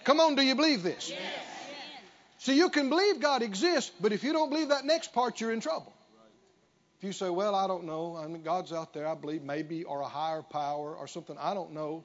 Come 0.05 0.21
on, 0.21 0.35
do 0.35 0.43
you 0.43 0.55
believe 0.55 0.83
this? 0.83 1.11
So 2.39 2.53
you 2.53 2.69
can 2.69 2.91
believe 2.91 3.21
God 3.21 3.41
exists, 3.41 3.91
but 4.01 4.13
if 4.13 4.23
you 4.23 4.35
don't 4.35 4.51
believe 4.51 4.69
that 4.69 4.85
next 4.85 5.15
part, 5.15 5.41
you're 5.41 5.53
in 5.53 5.61
trouble. 5.61 5.94
You 7.05 7.13
say, 7.13 7.29
well, 7.29 7.55
I 7.55 7.67
don't 7.67 7.85
know, 7.85 8.17
I 8.17 8.27
mean, 8.27 8.43
God's 8.43 8.73
out 8.73 8.95
there, 8.95 9.07
I 9.07 9.15
believe, 9.15 9.43
maybe, 9.43 9.85
or 9.85 10.01
a 10.01 10.09
higher 10.09 10.41
power 10.41 10.97
or 10.97 11.07
something, 11.07 11.37
I 11.39 11.53
don't 11.53 11.73
know. 11.73 12.03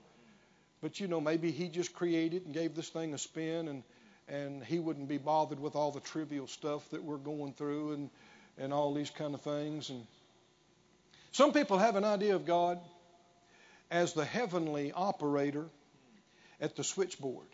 But 0.81 0.99
you 0.99 1.07
know, 1.07 1.21
maybe 1.21 1.51
He 1.51 1.69
just 1.69 1.93
created 1.93 2.45
and 2.45 2.53
gave 2.53 2.75
this 2.75 2.89
thing 2.89 3.13
a 3.13 3.17
spin, 3.17 3.69
and 3.69 3.83
and 4.27 4.63
He 4.63 4.79
wouldn't 4.79 5.07
be 5.07 5.17
bothered 5.17 5.59
with 5.59 5.75
all 5.75 5.91
the 5.91 6.01
trivial 6.01 6.47
stuff 6.47 6.89
that 6.89 7.03
we're 7.03 7.17
going 7.17 7.53
through 7.53 7.93
and 7.93 8.09
and 8.57 8.73
all 8.73 8.93
these 8.93 9.09
kind 9.09 9.33
of 9.33 9.41
things. 9.41 9.89
And 9.89 10.05
some 11.31 11.53
people 11.53 11.77
have 11.77 11.95
an 11.95 12.03
idea 12.03 12.35
of 12.35 12.45
God 12.45 12.79
as 13.89 14.13
the 14.13 14.25
heavenly 14.25 14.91
operator 14.91 15.65
at 16.59 16.75
the 16.75 16.83
switchboard. 16.83 17.47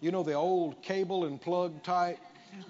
You 0.00 0.10
know, 0.10 0.22
the 0.22 0.34
old 0.34 0.82
cable 0.82 1.26
and 1.26 1.40
plug 1.40 1.82
type 1.82 2.18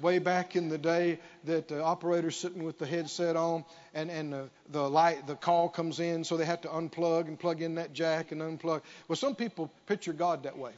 way 0.01 0.19
back 0.19 0.57
in 0.57 0.69
the 0.69 0.79
day 0.79 1.19
that 1.45 1.69
the 1.69 1.83
operator's 1.83 2.37
sitting 2.37 2.65
with 2.65 2.79
the 2.79 2.87
headset 2.87 3.37
on 3.37 3.65
and, 3.95 4.11
and 4.11 4.33
the, 4.33 4.51
the 4.71 4.89
light, 4.89 5.27
the 5.27 5.35
call 5.35 5.69
comes 5.69 6.01
in, 6.01 6.25
so 6.25 6.37
they 6.37 6.45
have 6.45 6.61
to 6.63 6.69
unplug 6.69 7.29
and 7.29 7.39
plug 7.39 7.63
in 7.63 7.77
that 7.77 7.93
jack 7.93 8.33
and 8.33 8.41
unplug. 8.41 8.83
Well, 9.09 9.17
some 9.17 9.35
people 9.35 9.71
picture 9.87 10.13
God 10.13 10.45
that 10.45 10.59
way. 10.59 10.73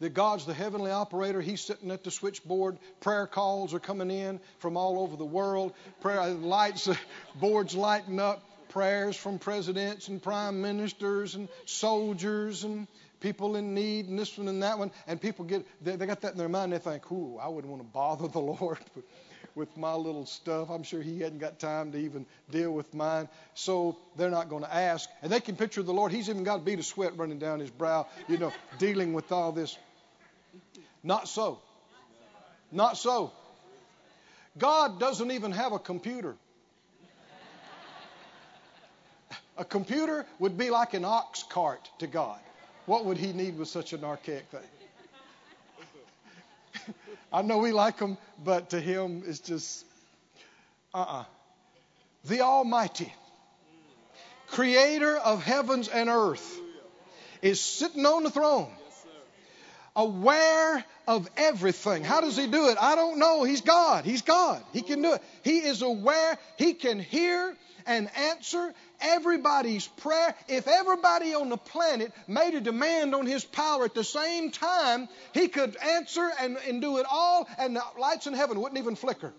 That 0.00 0.14
God's 0.14 0.46
the 0.46 0.54
heavenly 0.54 0.90
operator. 0.90 1.42
He's 1.42 1.60
sitting 1.60 1.90
at 1.90 2.04
the 2.04 2.10
switchboard. 2.10 2.78
Prayer 3.00 3.26
calls 3.26 3.74
are 3.74 3.80
coming 3.80 4.10
in 4.10 4.40
from 4.58 4.78
all 4.78 4.98
over 4.98 5.16
the 5.16 5.26
world. 5.26 5.74
Prayer 6.00 6.26
lights, 6.28 6.88
boards 7.34 7.74
lighting 7.74 8.18
up. 8.18 8.42
Prayers 8.70 9.16
from 9.16 9.38
presidents 9.38 10.06
and 10.08 10.22
prime 10.22 10.62
ministers 10.62 11.34
and 11.34 11.48
soldiers 11.66 12.62
and 12.62 12.86
people 13.20 13.56
in 13.56 13.74
need 13.74 14.08
and 14.08 14.18
this 14.18 14.36
one 14.36 14.48
and 14.48 14.62
that 14.62 14.78
one. 14.78 14.90
And 15.06 15.20
people 15.20 15.44
get, 15.44 15.66
they, 15.82 15.96
they 15.96 16.06
got 16.06 16.20
that 16.22 16.32
in 16.32 16.38
their 16.38 16.48
mind. 16.48 16.72
They 16.72 16.78
think, 16.78 17.10
ooh, 17.12 17.38
I 17.38 17.48
wouldn't 17.48 17.70
want 17.70 17.82
to 17.82 17.88
bother 17.88 18.28
the 18.28 18.40
Lord 18.40 18.78
with, 19.54 19.76
my 19.76 19.94
little 19.94 20.26
stuff. 20.26 20.70
I'm 20.70 20.82
sure 20.82 21.02
he 21.02 21.20
hadn't 21.20 21.38
got 21.38 21.58
time 21.58 21.92
to 21.92 21.98
even 21.98 22.26
deal 22.50 22.72
with 22.72 22.92
mine. 22.94 23.28
So 23.54 23.96
they're 24.16 24.30
not 24.30 24.48
going 24.48 24.64
to 24.64 24.74
ask. 24.74 25.08
And 25.22 25.30
they 25.30 25.40
can 25.40 25.56
picture 25.56 25.82
the 25.82 25.92
Lord. 25.92 26.12
He's 26.12 26.28
even 26.28 26.44
got 26.44 26.56
a 26.56 26.62
bead 26.62 26.78
of 26.78 26.86
sweat 26.86 27.16
running 27.16 27.38
down 27.38 27.60
his 27.60 27.70
brow, 27.70 28.06
you 28.28 28.38
know, 28.38 28.52
dealing 28.78 29.12
with 29.12 29.30
all 29.32 29.52
this. 29.52 29.76
Not 31.02 31.28
so. 31.28 31.60
Not 32.72 32.96
so. 32.96 33.32
God 34.58 34.98
doesn't 34.98 35.30
even 35.30 35.52
have 35.52 35.72
a 35.72 35.78
computer. 35.78 36.36
A 39.56 39.64
computer 39.64 40.24
would 40.38 40.56
be 40.56 40.70
like 40.70 40.94
an 40.94 41.04
ox 41.04 41.42
cart 41.42 41.90
to 41.98 42.06
God. 42.06 42.40
What 42.90 43.04
would 43.04 43.18
he 43.18 43.32
need 43.32 43.56
with 43.56 43.68
such 43.68 43.92
an 43.92 44.02
archaic 44.02 44.46
thing? 44.50 44.60
I 47.32 47.42
know 47.42 47.58
we 47.58 47.70
like 47.70 47.98
them, 47.98 48.18
but 48.42 48.70
to 48.70 48.80
him 48.80 49.22
it's 49.28 49.38
just 49.38 49.84
uh 50.92 50.98
uh-uh. 50.98 51.20
uh 51.20 51.24
The 52.24 52.40
Almighty, 52.40 53.14
creator 54.48 55.16
of 55.16 55.40
heavens 55.40 55.86
and 55.86 56.08
earth, 56.08 56.58
is 57.42 57.60
sitting 57.60 58.04
on 58.04 58.24
the 58.24 58.30
throne, 58.30 58.72
aware 59.94 60.84
of 61.06 61.30
everything. 61.36 62.02
How 62.02 62.20
does 62.20 62.36
he 62.36 62.48
do 62.48 62.70
it? 62.70 62.78
I 62.80 62.96
don't 62.96 63.20
know. 63.20 63.44
He's 63.44 63.60
God. 63.60 64.04
He's 64.04 64.22
God. 64.22 64.64
He 64.72 64.82
can 64.82 65.00
do 65.00 65.12
it. 65.12 65.22
He 65.44 65.58
is 65.58 65.82
aware. 65.82 66.36
He 66.58 66.74
can 66.74 66.98
hear 66.98 67.54
and 67.86 68.10
answer 68.16 68.74
everybody's 69.00 69.86
prayer. 69.86 70.34
If 70.48 70.68
everybody 70.68 71.34
on 71.34 71.48
the 71.48 71.56
planet 71.56 72.12
made 72.28 72.54
a 72.54 72.60
demand 72.60 73.14
on 73.14 73.26
his 73.26 73.44
power 73.44 73.84
at 73.84 73.94
the 73.94 74.04
same 74.04 74.50
time, 74.50 75.08
he 75.32 75.48
could 75.48 75.76
answer 75.76 76.30
and, 76.40 76.56
and 76.68 76.80
do 76.80 76.98
it 76.98 77.06
all, 77.10 77.48
and 77.58 77.76
the 77.76 77.82
lights 77.98 78.26
in 78.26 78.34
heaven 78.34 78.60
wouldn't 78.60 78.78
even 78.78 78.96
flicker. 78.96 79.32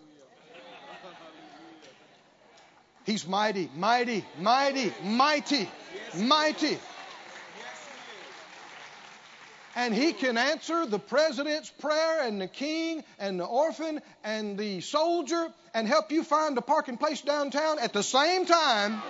He's 3.06 3.28
mighty, 3.28 3.70
mighty, 3.76 4.24
mighty, 4.40 4.94
mighty, 5.04 5.70
mighty. 6.16 6.78
And 9.76 9.94
he 9.94 10.12
can 10.12 10.38
answer 10.38 10.86
the 10.86 11.00
president's 11.00 11.70
prayer 11.70 12.24
and 12.24 12.42
the 12.42 12.48
king 12.48 13.04
and 13.20 13.40
the 13.40 13.46
orphan 13.46 14.02
and 14.24 14.58
the 14.58 14.82
soldier 14.82 15.48
and 15.74 15.88
help 15.88 16.12
you 16.12 16.24
find 16.24 16.58
a 16.58 16.62
parking 16.62 16.98
place 16.98 17.22
downtown 17.22 17.80
at 17.80 17.94
the 17.94 18.04
same 18.04 18.46
time 18.46 19.02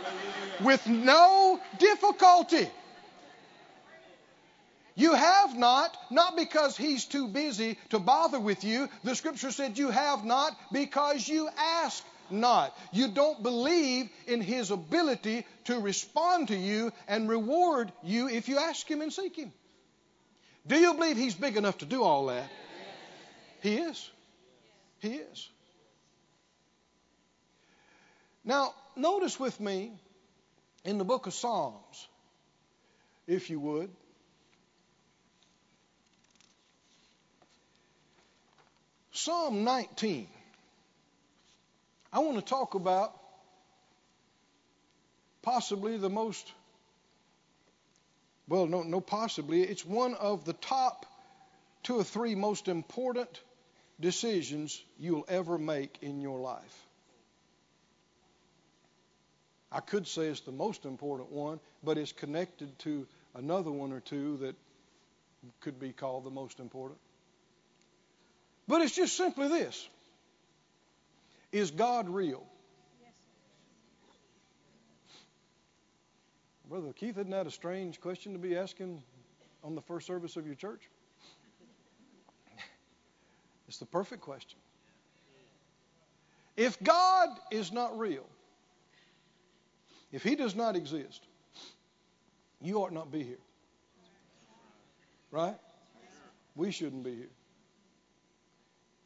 with 0.64 0.86
no 0.88 1.60
difficulty. 1.80 2.70
You 4.96 5.14
have 5.14 5.58
not, 5.58 5.98
not 6.12 6.36
because 6.36 6.78
he's 6.78 7.06
too 7.06 7.28
busy 7.28 7.78
to 7.90 7.98
bother 7.98 8.40
with 8.40 8.64
you. 8.64 8.88
The 9.04 9.16
scripture 9.16 9.52
said 9.52 9.78
you 9.78 9.90
have 9.90 10.26
not 10.26 10.56
because 10.72 11.28
you 11.28 11.50
ask 11.58 12.04
not. 12.30 12.78
You 12.92 13.08
don't 13.08 13.42
believe 13.42 14.10
in 14.28 14.42
his 14.42 14.70
ability 14.70 15.46
to 15.66 15.80
respond 15.80 16.50
to 16.50 16.56
you 16.56 16.92
and 17.08 17.30
reward 17.30 17.92
you 18.04 18.28
if 18.30 18.48
you 18.48 18.60
ask 18.60 18.90
him 18.90 19.02
and 19.02 19.12
seek 19.12 19.38
him. 19.38 19.52
Do 20.68 20.78
you 20.78 20.94
believe 20.94 21.18
he's 21.18 21.36
big 21.36 21.58
enough 21.58 21.80
to 21.80 21.86
do 21.86 22.04
all 22.04 22.28
that? 22.28 22.50
He 23.62 23.78
is. 23.78 24.10
He 25.00 25.16
is. 25.16 25.50
Now, 28.44 28.74
notice 28.96 29.40
with 29.40 29.60
me 29.60 29.92
in 30.84 30.98
the 30.98 31.04
book 31.04 31.28
of 31.28 31.34
Psalms, 31.34 32.08
if 33.28 33.50
you 33.50 33.60
would. 33.60 33.90
Psalm 39.12 39.64
19. 39.64 40.28
I 42.14 42.20
want 42.20 42.38
to 42.38 42.46
talk 42.46 42.74
about 42.74 43.14
possibly 45.42 45.98
the 45.98 46.10
most, 46.10 46.52
well, 48.48 48.68
no, 48.68 48.84
no, 48.84 49.02
possibly. 49.02 49.62
It's 49.62 49.86
one 49.86 50.14
of 50.16 50.46
the 50.46 50.54
top 50.54 51.06
two 51.84 51.96
or 51.96 52.04
three 52.04 52.36
most 52.36 52.68
important 52.68 53.42
decisions 54.00 54.84
you'll 55.00 55.26
ever 55.28 55.58
make 55.58 55.98
in 56.02 56.22
your 56.22 56.40
life. 56.40 56.88
I 59.72 59.80
could 59.80 60.08
say 60.08 60.24
it's 60.24 60.42
the 60.42 60.52
most 60.52 60.86
important 60.86 61.32
one, 61.32 61.60
but 61.84 61.98
it's 61.98 62.12
connected 62.12 62.78
to 62.80 63.08
another 63.36 63.72
one 63.72 63.94
or 63.94 64.02
two 64.02 64.38
that 64.38 64.56
could 65.62 65.80
be 65.80 65.94
called 65.94 66.26
the 66.26 66.32
most 66.32 66.60
important. 66.60 67.00
But 68.68 68.82
it's 68.82 68.96
just 68.96 69.16
simply 69.16 69.48
this 69.48 69.88
Is 71.52 71.72
God 71.72 72.10
real? 72.10 72.44
Brother 76.72 76.94
Keith, 76.94 77.18
isn't 77.18 77.32
that 77.32 77.46
a 77.46 77.52
strange 77.52 78.00
question 78.00 78.32
to 78.32 78.40
be 78.40 78.56
asking 78.56 79.04
on 79.62 79.76
the 79.76 79.82
first 79.82 80.08
service 80.08 80.38
of 80.38 80.46
your 80.46 80.56
church? 80.56 80.90
It's 83.68 83.78
the 83.78 83.86
perfect 83.86 84.22
question. 84.22 84.58
If 86.56 86.82
God 86.82 87.28
is 87.52 87.74
not 87.74 88.00
real, 88.00 88.26
if 90.14 90.24
He 90.24 90.38
does 90.38 90.56
not 90.56 90.78
exist, 90.78 91.28
you 92.62 92.78
ought 92.78 92.94
not 92.94 93.12
be 93.12 93.22
here. 93.22 93.44
Right? 95.30 95.58
We 96.56 96.72
shouldn't 96.72 97.04
be 97.04 97.16
here. 97.16 97.32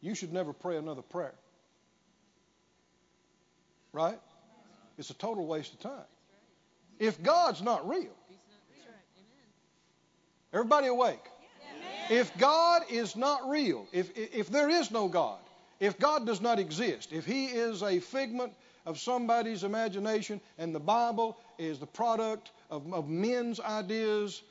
You 0.02 0.14
should 0.14 0.32
never 0.32 0.54
pray 0.54 0.78
another 0.78 1.02
prayer. 1.02 1.34
Right? 3.92 4.20
It's 5.00 5.10
a 5.10 5.16
total 5.16 5.48
waste 5.48 5.74
of 5.74 5.80
time. 5.80 6.06
If 7.00 7.22
God's 7.22 7.62
not 7.62 7.88
real, 7.88 8.14
everybody 10.54 10.88
awake. 10.88 11.24
If 12.10 12.38
God 12.38 12.84
is 12.90 13.16
not 13.16 13.50
real, 13.50 13.88
if, 13.92 14.12
if 14.16 14.50
there 14.50 14.70
is 14.70 14.92
no 14.92 15.08
God, 15.08 15.40
if 15.80 15.98
God 15.98 16.25
does 16.25 16.40
not 16.40 16.60
exist, 16.60 17.12
if 17.12 17.25
He 17.25 17.46
is 17.46 17.82
a 17.82 18.00
figment 18.00 18.54
of 18.86 19.00
somebody's 19.00 19.64
imagination 19.64 20.40
and 20.58 20.74
the 20.74 20.80
Bible 20.80 21.38
is 21.58 21.80
the 21.80 21.88
product 21.88 22.52
of, 22.70 22.94
of 22.94 23.10
men's 23.10 23.60
ideas, 23.60 24.44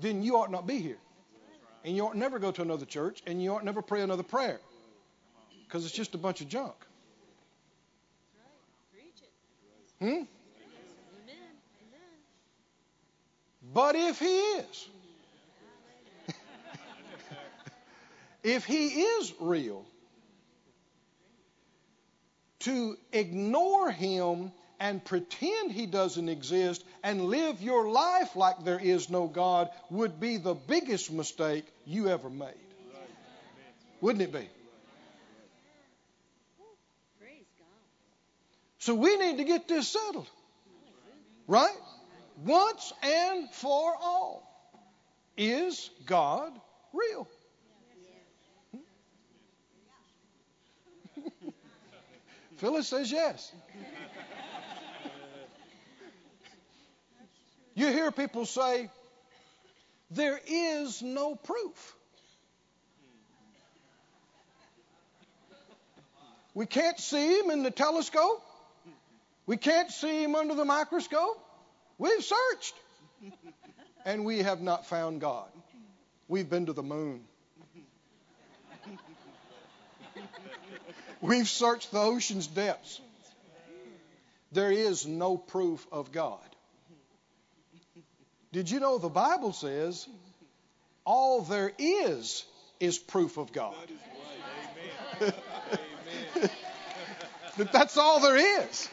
then 0.00 0.22
you 0.22 0.36
ought 0.36 0.50
not 0.50 0.66
be 0.66 0.78
here. 0.78 0.98
And 1.84 1.96
you 1.96 2.06
ought 2.06 2.16
never 2.16 2.38
go 2.38 2.50
to 2.50 2.62
another 2.62 2.86
church 2.86 3.22
and 3.26 3.42
you 3.42 3.54
ought 3.54 3.64
never 3.64 3.82
pray 3.82 4.02
another 4.02 4.22
prayer 4.22 4.60
because 5.64 5.84
it's 5.84 5.94
just 5.94 6.14
a 6.14 6.18
bunch 6.18 6.40
of 6.40 6.48
junk. 6.48 6.74
Hmm? 9.98 10.22
But 13.74 13.96
if 13.96 14.20
he 14.20 14.38
is, 14.38 14.88
if 18.44 18.64
he 18.64 18.86
is 18.86 19.34
real, 19.40 19.84
to 22.60 22.96
ignore 23.12 23.90
him 23.90 24.52
and 24.78 25.04
pretend 25.04 25.72
he 25.72 25.86
doesn't 25.86 26.28
exist 26.28 26.84
and 27.02 27.24
live 27.24 27.60
your 27.60 27.88
life 27.88 28.36
like 28.36 28.64
there 28.64 28.78
is 28.78 29.10
no 29.10 29.26
God 29.26 29.70
would 29.90 30.20
be 30.20 30.36
the 30.36 30.54
biggest 30.54 31.10
mistake 31.10 31.66
you 31.84 32.08
ever 32.08 32.30
made. 32.30 32.54
Wouldn't 34.00 34.22
it 34.22 34.32
be? 34.32 34.48
So 38.78 38.94
we 38.94 39.16
need 39.16 39.38
to 39.38 39.44
get 39.44 39.66
this 39.66 39.88
settled. 39.88 40.28
Right? 41.48 41.74
Once 42.36 42.92
and 43.02 43.50
for 43.50 43.94
all. 44.00 44.50
Is 45.36 45.90
God 46.06 46.52
real? 46.92 47.28
Phyllis 52.56 52.88
says 52.88 53.10
yes. 53.10 53.52
You 57.74 57.88
hear 57.88 58.12
people 58.12 58.46
say, 58.46 58.88
there 60.10 60.40
is 60.46 61.02
no 61.02 61.34
proof. 61.34 61.96
We 66.54 66.66
can't 66.66 67.00
see 67.00 67.40
him 67.40 67.50
in 67.50 67.64
the 67.64 67.72
telescope. 67.72 68.44
We 69.46 69.56
can't 69.56 69.90
see 69.90 70.22
him 70.22 70.36
under 70.36 70.54
the 70.54 70.64
microscope. 70.64 71.43
We've 71.98 72.22
searched. 72.22 72.74
And 74.04 74.24
we 74.24 74.40
have 74.40 74.60
not 74.60 74.86
found 74.86 75.20
God. 75.20 75.48
We've 76.28 76.48
been 76.48 76.66
to 76.66 76.72
the 76.72 76.82
moon. 76.82 77.24
We've 81.20 81.48
searched 81.48 81.90
the 81.90 82.00
ocean's 82.00 82.46
depths. 82.46 83.00
There 84.52 84.70
is 84.70 85.06
no 85.06 85.36
proof 85.36 85.86
of 85.90 86.12
God. 86.12 86.38
Did 88.52 88.70
you 88.70 88.78
know 88.78 88.98
the 88.98 89.08
Bible 89.08 89.52
says 89.52 90.06
all 91.04 91.40
there 91.42 91.72
is 91.78 92.44
is 92.78 92.98
proof 92.98 93.36
of 93.36 93.52
God? 93.52 93.74
that 95.18 95.32
that's 97.72 97.96
all 97.96 98.20
there 98.20 98.36
is. 98.36 98.88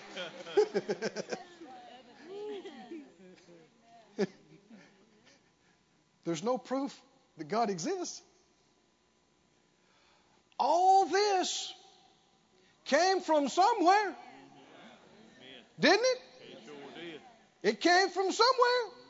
There's 6.24 6.44
no 6.44 6.58
proof 6.58 7.00
that 7.38 7.48
God 7.48 7.70
exists. 7.70 8.22
All 10.60 11.06
this 11.06 11.74
came 12.86 13.22
from 13.22 13.50
somewhere. 13.50 14.16
Didn't 15.80 16.00
it? 16.00 16.22
It 16.52 16.60
sure 16.66 16.76
did. 16.96 17.22
It 17.64 17.82
came 17.82 18.10
from 18.10 18.32
somewhere. 18.32 19.02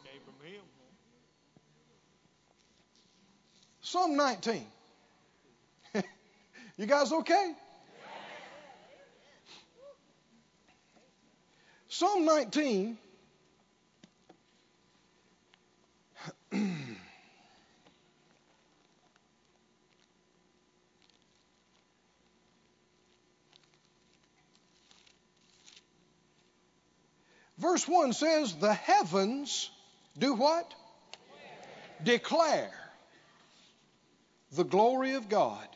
Psalm 3.81 4.15
19. 4.15 4.65
you 6.77 6.85
guys 6.85 7.11
okay? 7.11 7.53
Psalm 11.89 12.23
19. 12.23 12.97
Verse 27.61 27.87
1 27.87 28.13
says, 28.13 28.55
The 28.55 28.73
heavens 28.73 29.69
do 30.17 30.33
what? 30.33 30.73
Declare 32.03 32.73
the 34.53 34.63
glory 34.63 35.13
of 35.13 35.29
God. 35.29 35.67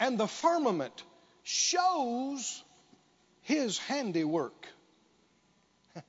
And 0.00 0.18
the 0.18 0.26
firmament 0.26 1.04
shows 1.44 2.64
his 3.42 3.78
handiwork. 3.78 4.66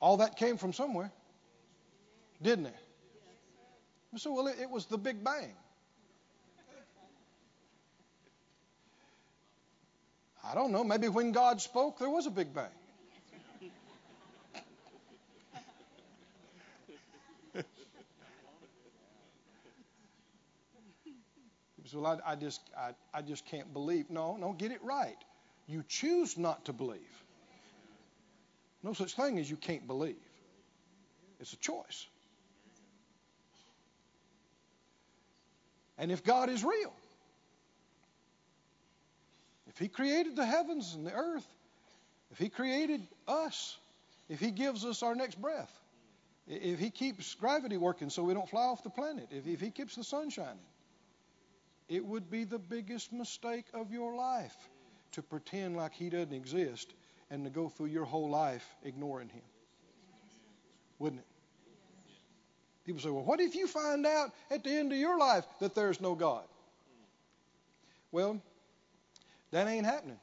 All 0.00 0.18
that 0.18 0.36
came 0.36 0.58
from 0.58 0.74
somewhere, 0.74 1.10
didn't 2.42 2.66
it? 2.66 2.76
So, 4.16 4.34
well, 4.34 4.48
it, 4.48 4.58
it 4.60 4.68
was 4.68 4.84
the 4.84 4.98
Big 4.98 5.24
Bang. 5.24 5.54
I 10.50 10.54
don't 10.54 10.72
know. 10.72 10.82
Maybe 10.82 11.06
when 11.06 11.30
God 11.30 11.60
spoke, 11.60 12.00
there 12.00 12.10
was 12.10 12.26
a 12.26 12.30
Big 12.30 12.52
Bang. 12.52 12.66
well, 21.94 22.20
I, 22.26 22.32
I 22.32 22.34
just, 22.34 22.60
I, 22.76 22.90
I 23.14 23.22
just 23.22 23.46
can't 23.46 23.72
believe. 23.72 24.10
No, 24.10 24.36
no, 24.36 24.52
get 24.52 24.72
it 24.72 24.82
right. 24.82 25.16
You 25.68 25.84
choose 25.88 26.36
not 26.36 26.64
to 26.64 26.72
believe. 26.72 26.98
No 28.82 28.92
such 28.92 29.14
thing 29.14 29.38
as 29.38 29.48
you 29.48 29.56
can't 29.56 29.86
believe. 29.86 30.16
It's 31.38 31.52
a 31.52 31.58
choice. 31.58 32.06
And 35.96 36.10
if 36.10 36.24
God 36.24 36.48
is 36.48 36.64
real, 36.64 36.92
if 39.70 39.78
He 39.78 39.88
created 39.88 40.36
the 40.36 40.44
heavens 40.44 40.94
and 40.94 41.06
the 41.06 41.14
earth, 41.14 41.46
if 42.32 42.38
He 42.38 42.48
created 42.48 43.00
us, 43.26 43.78
if 44.28 44.40
He 44.40 44.50
gives 44.50 44.84
us 44.84 45.02
our 45.02 45.14
next 45.14 45.40
breath, 45.40 45.72
if 46.48 46.78
He 46.80 46.90
keeps 46.90 47.34
gravity 47.34 47.76
working 47.76 48.10
so 48.10 48.24
we 48.24 48.34
don't 48.34 48.48
fly 48.48 48.64
off 48.64 48.82
the 48.82 48.90
planet, 48.90 49.28
if, 49.30 49.46
if 49.46 49.60
He 49.60 49.70
keeps 49.70 49.94
the 49.94 50.04
sun 50.04 50.28
shining, 50.28 50.58
it 51.88 52.04
would 52.04 52.30
be 52.30 52.44
the 52.44 52.58
biggest 52.58 53.12
mistake 53.12 53.64
of 53.72 53.92
your 53.92 54.14
life 54.14 54.56
to 55.12 55.22
pretend 55.22 55.76
like 55.76 55.94
He 55.94 56.10
doesn't 56.10 56.34
exist 56.34 56.92
and 57.30 57.44
to 57.44 57.50
go 57.50 57.68
through 57.68 57.86
your 57.86 58.04
whole 58.04 58.28
life 58.28 58.66
ignoring 58.84 59.28
Him. 59.28 59.42
Wouldn't 60.98 61.20
it? 61.20 61.26
People 62.84 63.00
say, 63.00 63.10
well, 63.10 63.22
what 63.22 63.40
if 63.40 63.54
you 63.54 63.68
find 63.68 64.04
out 64.04 64.32
at 64.50 64.64
the 64.64 64.70
end 64.70 64.90
of 64.90 64.98
your 64.98 65.16
life 65.16 65.44
that 65.60 65.76
there's 65.76 66.00
no 66.00 66.16
God? 66.16 66.42
Well, 68.10 68.40
that 69.50 69.68
ain't 69.68 69.86
happening. 69.86 70.18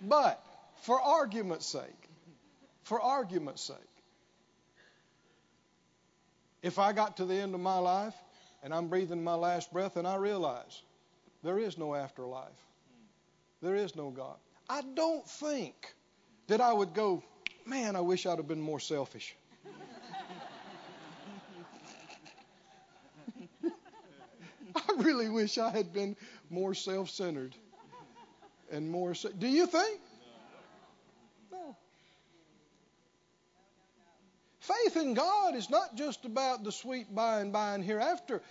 but 0.00 0.44
for 0.82 1.00
argument's 1.00 1.66
sake, 1.66 2.08
for 2.82 3.00
argument's 3.00 3.62
sake, 3.62 3.76
if 6.62 6.78
I 6.78 6.92
got 6.92 7.18
to 7.18 7.24
the 7.24 7.34
end 7.34 7.54
of 7.54 7.60
my 7.60 7.78
life 7.78 8.14
and 8.62 8.72
I'm 8.72 8.88
breathing 8.88 9.22
my 9.22 9.34
last 9.34 9.72
breath 9.72 9.96
and 9.96 10.06
I 10.06 10.16
realize 10.16 10.82
there 11.42 11.58
is 11.58 11.76
no 11.76 11.94
afterlife, 11.94 12.50
there 13.60 13.74
is 13.74 13.94
no 13.96 14.10
God, 14.10 14.36
I 14.68 14.82
don't 14.94 15.28
think 15.28 15.94
that 16.46 16.60
I 16.60 16.72
would 16.72 16.94
go, 16.94 17.22
man, 17.66 17.96
I 17.96 18.00
wish 18.00 18.26
I'd 18.26 18.38
have 18.38 18.48
been 18.48 18.60
more 18.60 18.80
selfish. 18.80 19.36
really 24.98 25.28
wish 25.28 25.58
I 25.58 25.70
had 25.70 25.92
been 25.92 26.16
more 26.50 26.74
self 26.74 27.10
centered 27.10 27.54
and 28.70 28.90
more. 28.90 29.14
Do 29.38 29.46
you 29.46 29.66
think? 29.66 30.00
No. 31.52 31.76
Faith 34.60 34.96
in 34.96 35.14
God 35.14 35.54
is 35.54 35.68
not 35.70 35.96
just 35.96 36.24
about 36.24 36.64
the 36.64 36.72
sweet 36.72 37.14
by 37.14 37.40
and 37.40 37.52
by 37.52 37.74
and 37.74 37.84
hereafter. 37.84 38.42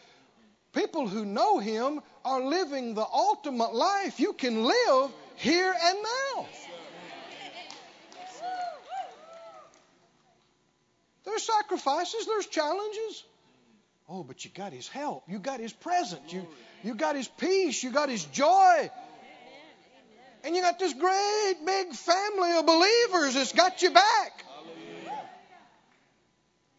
People 0.73 1.07
who 1.07 1.25
know 1.25 1.59
Him 1.59 2.01
are 2.25 2.41
living 2.41 2.95
the 2.95 3.05
ultimate 3.05 3.73
life 3.73 4.19
you 4.19 4.33
can 4.33 4.63
live 4.63 5.11
here 5.35 5.73
and 5.83 5.97
now. 6.03 6.47
There's 11.25 11.43
sacrifices, 11.43 12.27
there's 12.27 12.47
challenges. 12.47 13.23
Oh, 14.09 14.23
but 14.23 14.43
you 14.43 14.51
got 14.53 14.73
his 14.73 14.87
help. 14.87 15.23
You 15.27 15.39
got 15.39 15.59
his 15.59 15.71
presence. 15.71 16.31
You, 16.31 16.45
you 16.83 16.95
got 16.95 17.15
his 17.15 17.27
peace. 17.27 17.81
You 17.83 17.91
got 17.91 18.09
his 18.09 18.25
joy. 18.25 18.89
And 20.43 20.55
you 20.55 20.61
got 20.61 20.77
this 20.77 20.93
great 20.93 21.55
big 21.65 21.93
family 21.93 22.57
of 22.57 22.65
believers 22.65 23.35
that's 23.35 23.53
got 23.53 23.81
you 23.81 23.91
back. 23.91 24.45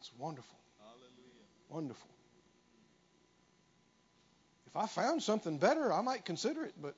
It's 0.00 0.10
wonderful. 0.18 0.58
Wonderful. 1.70 2.10
If 4.66 4.76
I 4.76 4.86
found 4.86 5.22
something 5.22 5.56
better, 5.56 5.92
I 5.92 6.02
might 6.02 6.24
consider 6.24 6.64
it, 6.64 6.74
but 6.80 6.94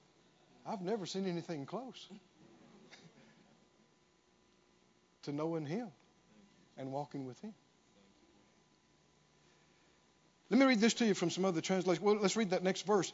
I've 0.66 0.80
never 0.80 1.06
seen 1.06 1.26
anything 1.26 1.66
close 1.66 2.08
to 5.22 5.32
knowing 5.32 5.66
Him 5.66 5.88
and 6.76 6.90
walking 6.90 7.26
with 7.26 7.38
Him. 7.40 7.54
Let 10.50 10.60
me 10.60 10.66
read 10.66 10.80
this 10.80 10.94
to 10.94 11.06
you 11.06 11.14
from 11.14 11.30
some 11.30 11.44
other 11.44 11.60
translations. 11.60 12.04
Well, 12.04 12.18
let's 12.20 12.36
read 12.36 12.50
that 12.50 12.62
next 12.62 12.86
verse. 12.86 13.12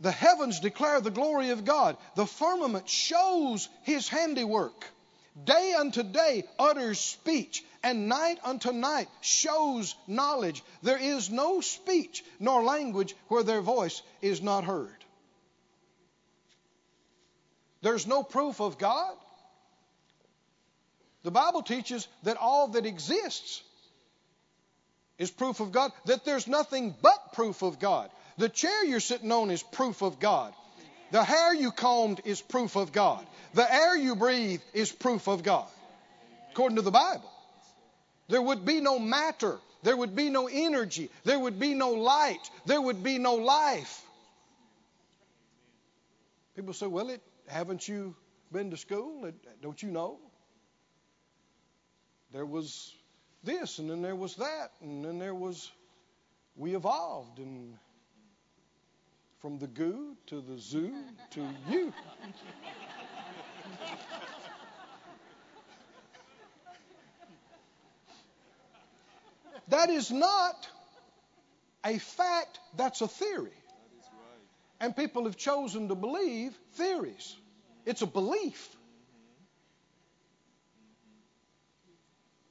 The 0.00 0.10
heavens 0.10 0.60
declare 0.60 1.00
the 1.00 1.10
glory 1.10 1.50
of 1.50 1.64
God. 1.64 1.96
The 2.16 2.26
firmament 2.26 2.88
shows 2.88 3.68
his 3.82 4.08
handiwork. 4.08 4.86
Day 5.44 5.74
unto 5.78 6.02
day 6.02 6.44
utters 6.58 6.98
speech, 6.98 7.62
and 7.82 8.08
night 8.08 8.38
unto 8.42 8.72
night 8.72 9.08
shows 9.20 9.94
knowledge. 10.06 10.62
There 10.82 10.98
is 10.98 11.30
no 11.30 11.60
speech 11.60 12.24
nor 12.38 12.62
language 12.62 13.14
where 13.28 13.42
their 13.42 13.60
voice 13.60 14.02
is 14.22 14.42
not 14.42 14.64
heard. 14.64 14.88
There's 17.82 18.06
no 18.06 18.22
proof 18.22 18.60
of 18.60 18.78
God. 18.78 19.14
The 21.22 21.30
Bible 21.30 21.62
teaches 21.62 22.08
that 22.22 22.38
all 22.38 22.68
that 22.68 22.86
exists 22.86 23.62
is 25.20 25.30
proof 25.30 25.60
of 25.60 25.70
God, 25.70 25.92
that 26.06 26.24
there's 26.24 26.48
nothing 26.48 26.94
but 27.02 27.34
proof 27.34 27.62
of 27.62 27.78
God. 27.78 28.10
The 28.38 28.48
chair 28.48 28.84
you're 28.86 29.00
sitting 29.00 29.30
on 29.30 29.50
is 29.50 29.62
proof 29.62 30.02
of 30.02 30.18
God. 30.18 30.54
The 31.12 31.22
hair 31.22 31.54
you 31.54 31.72
combed 31.72 32.22
is 32.24 32.40
proof 32.40 32.74
of 32.74 32.90
God. 32.90 33.24
The 33.52 33.70
air 33.70 33.96
you 33.96 34.16
breathe 34.16 34.62
is 34.72 34.90
proof 34.90 35.28
of 35.28 35.42
God, 35.42 35.68
according 36.50 36.76
to 36.76 36.82
the 36.82 36.90
Bible. 36.90 37.30
There 38.28 38.40
would 38.40 38.64
be 38.64 38.80
no 38.80 38.98
matter. 38.98 39.58
There 39.82 39.96
would 39.96 40.16
be 40.16 40.30
no 40.30 40.48
energy. 40.50 41.10
There 41.24 41.38
would 41.38 41.60
be 41.60 41.74
no 41.74 41.90
light. 41.90 42.50
There 42.64 42.80
would 42.80 43.02
be 43.02 43.18
no 43.18 43.34
life. 43.34 44.02
People 46.56 46.72
say, 46.72 46.86
well, 46.86 47.10
it, 47.10 47.20
haven't 47.46 47.86
you 47.86 48.16
been 48.52 48.70
to 48.70 48.76
school? 48.78 49.26
It, 49.26 49.34
don't 49.60 49.82
you 49.82 49.90
know? 49.90 50.18
There 52.32 52.46
was 52.46 52.94
this, 53.42 53.78
and 53.78 53.90
then 53.90 54.02
there 54.02 54.16
was 54.16 54.36
that, 54.36 54.70
and 54.80 55.04
then 55.04 55.18
there 55.18 55.34
was 55.34 55.70
we 56.56 56.74
evolved, 56.74 57.38
and 57.38 57.76
from 59.40 59.58
the 59.58 59.66
goo 59.66 60.16
to 60.26 60.40
the 60.40 60.58
zoo 60.58 60.94
to 61.30 61.46
you. 61.68 61.92
that 69.68 69.88
is 69.88 70.10
not 70.10 70.68
a 71.84 71.98
fact, 71.98 72.60
that's 72.76 73.00
a 73.00 73.08
theory. 73.08 73.52
And 74.80 74.94
people 74.96 75.24
have 75.24 75.36
chosen 75.36 75.88
to 75.88 75.94
believe 75.94 76.54
theories. 76.72 77.36
It's 77.86 78.02
a 78.02 78.06
belief. 78.06 78.68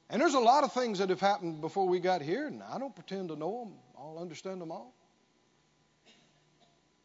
And 0.09 0.21
there's 0.21 0.33
a 0.33 0.39
lot 0.39 0.63
of 0.63 0.73
things 0.73 0.99
that 0.99 1.09
have 1.09 1.19
happened 1.19 1.61
before 1.61 1.87
we 1.87 1.99
got 1.99 2.21
here, 2.21 2.47
and 2.47 2.63
I 2.63 2.79
don't 2.79 2.95
pretend 2.95 3.29
to 3.29 3.35
know 3.35 3.65
them, 3.65 3.73
I'll 3.97 4.17
understand 4.19 4.59
them 4.59 4.71
all. 4.71 4.93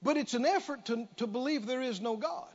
But 0.03 0.17
it's 0.17 0.35
an 0.35 0.47
effort 0.47 0.87
to, 0.87 1.07
to 1.17 1.27
believe 1.27 1.67
there 1.67 1.83
is 1.83 2.01
no 2.01 2.17
God. 2.17 2.49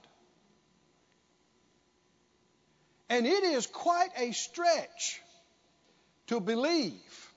And 3.10 3.26
it 3.26 3.44
is 3.44 3.66
quite 3.66 4.10
a 4.18 4.32
stretch 4.32 5.22
to 6.28 6.40
believe 6.40 7.32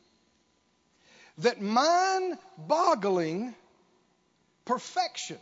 that 1.38 1.61
mind 1.61 2.37
boggling 2.59 3.55
perfection 4.66 5.38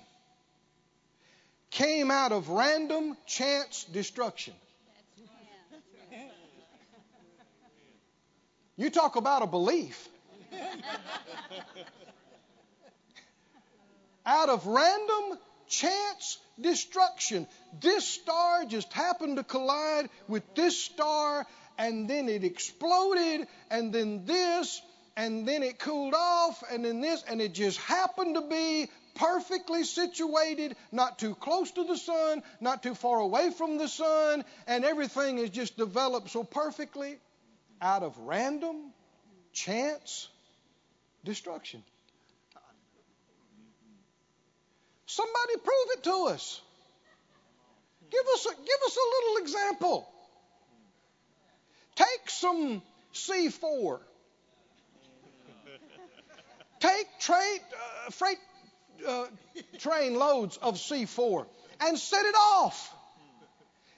came 1.70 2.10
out 2.10 2.30
of 2.30 2.48
random 2.48 3.16
chance 3.26 3.84
destruction. 3.84 4.54
You 8.80 8.88
talk 8.88 9.16
about 9.16 9.42
a 9.42 9.46
belief. 9.46 10.08
Out 14.24 14.48
of 14.48 14.66
random 14.66 15.38
chance 15.68 16.38
destruction, 16.58 17.46
this 17.78 18.06
star 18.06 18.64
just 18.64 18.90
happened 18.94 19.36
to 19.36 19.44
collide 19.44 20.08
with 20.28 20.54
this 20.54 20.78
star, 20.78 21.46
and 21.76 22.08
then 22.08 22.30
it 22.30 22.42
exploded, 22.42 23.48
and 23.70 23.92
then 23.92 24.24
this, 24.24 24.80
and 25.14 25.46
then 25.46 25.62
it 25.62 25.78
cooled 25.78 26.14
off, 26.14 26.64
and 26.72 26.82
then 26.82 27.02
this, 27.02 27.22
and 27.28 27.42
it 27.42 27.52
just 27.52 27.76
happened 27.80 28.36
to 28.36 28.48
be 28.48 28.88
perfectly 29.14 29.84
situated, 29.84 30.74
not 30.90 31.18
too 31.18 31.34
close 31.34 31.70
to 31.72 31.84
the 31.84 31.98
sun, 31.98 32.42
not 32.62 32.82
too 32.82 32.94
far 32.94 33.18
away 33.18 33.50
from 33.50 33.76
the 33.76 33.88
sun, 33.88 34.42
and 34.66 34.86
everything 34.86 35.36
is 35.36 35.50
just 35.50 35.76
developed 35.76 36.30
so 36.30 36.44
perfectly 36.44 37.18
out 37.80 38.02
of 38.02 38.16
random 38.18 38.76
chance 39.52 40.28
destruction. 41.24 41.82
Somebody 45.06 45.56
prove 45.56 45.98
it 45.98 46.02
to 46.04 46.26
us. 46.32 46.60
Give 48.10 48.26
us 48.34 48.46
a, 48.46 48.50
give 48.50 48.80
us 48.86 48.96
a 48.96 49.06
little 49.14 49.42
example. 49.44 50.08
Take 51.96 52.30
some 52.30 52.82
C4. 53.14 54.00
Take 56.80 57.06
uh, 57.28 58.10
freight 58.10 58.38
uh, 59.06 59.26
train 59.78 60.14
loads 60.14 60.56
of 60.56 60.76
C4 60.76 61.46
and 61.80 61.98
set 61.98 62.24
it 62.24 62.34
off. 62.34 62.94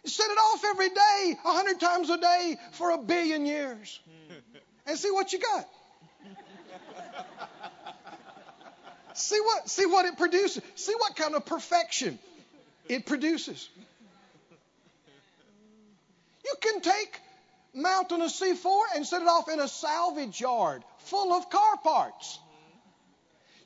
Set 0.05 0.27
it 0.27 0.38
off 0.38 0.65
every 0.65 0.88
day, 0.88 1.38
a 1.45 1.53
hundred 1.53 1.79
times 1.79 2.11
a 2.11 2.19
day 2.19 2.57
for 2.73 2.91
a 2.91 2.99
billion 2.99 3.47
years. 3.47 4.01
And 4.85 4.99
see 4.99 5.12
what 5.12 5.33
you 5.33 5.38
got. 5.38 5.69
see 9.15 9.38
what 9.38 9.71
see 9.71 9.87
what 9.87 10.07
it 10.07 10.19
produces. 10.19 10.61
See 10.75 10.95
what 10.99 11.15
kind 11.15 11.37
of 11.37 11.47
perfection 11.47 12.19
it 12.88 13.07
produces. 13.07 13.69
You 16.45 16.55
can 16.61 16.81
take 16.81 17.21
Mountain 17.75 18.23
of 18.23 18.31
C4 18.31 18.83
and 18.97 19.07
set 19.07 19.23
it 19.23 19.29
off 19.29 19.49
in 19.49 19.61
a 19.61 19.69
salvage 19.69 20.41
yard 20.41 20.83
full 20.99 21.33
of 21.33 21.49
car 21.49 21.77
parts. 21.83 22.38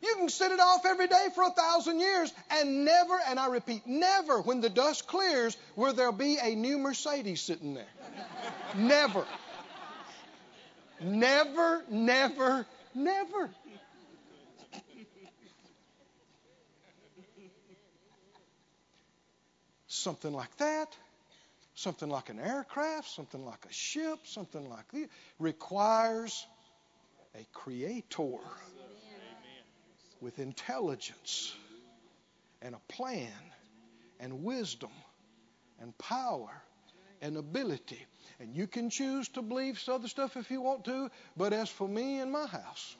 You 0.06 0.14
can 0.16 0.28
sit 0.28 0.52
it 0.52 0.60
off 0.60 0.86
every 0.86 1.08
day 1.08 1.26
for 1.34 1.42
a 1.42 1.50
thousand 1.50 1.98
years 1.98 2.32
and 2.50 2.84
never, 2.84 3.18
and 3.28 3.40
I 3.40 3.48
repeat, 3.48 3.86
never, 3.86 4.40
when 4.40 4.60
the 4.60 4.70
dust 4.70 5.08
clears, 5.08 5.56
will 5.74 5.94
there 5.94 6.12
be 6.12 6.38
a 6.40 6.54
new 6.54 6.78
Mercedes 6.78 7.40
sitting 7.40 7.74
there. 7.74 7.86
never. 8.76 9.24
Never, 11.00 11.82
never, 11.90 12.66
never. 12.94 13.50
Something 19.88 20.32
like 20.32 20.56
that, 20.58 20.88
something 21.74 22.08
like 22.08 22.28
an 22.28 22.38
aircraft, 22.38 23.08
something 23.08 23.44
like 23.44 23.64
a 23.68 23.72
ship, 23.72 24.20
something 24.24 24.68
like 24.68 24.88
that, 24.92 25.08
requires 25.40 26.46
a 27.34 27.44
creator 27.52 28.38
with 30.20 30.38
intelligence 30.38 31.54
and 32.62 32.74
a 32.74 32.92
plan 32.92 33.28
and 34.20 34.44
wisdom 34.44 34.90
and 35.80 35.96
power 35.98 36.50
and 37.20 37.36
ability. 37.36 38.04
And 38.40 38.54
you 38.54 38.66
can 38.66 38.90
choose 38.90 39.28
to 39.28 39.42
believe 39.42 39.82
other 39.88 40.08
stuff 40.08 40.36
if 40.36 40.50
you 40.50 40.60
want 40.60 40.84
to, 40.86 41.10
but 41.36 41.52
as 41.52 41.68
for 41.68 41.88
me 41.88 42.20
and 42.20 42.32
my 42.32 42.46
house, 42.46 42.96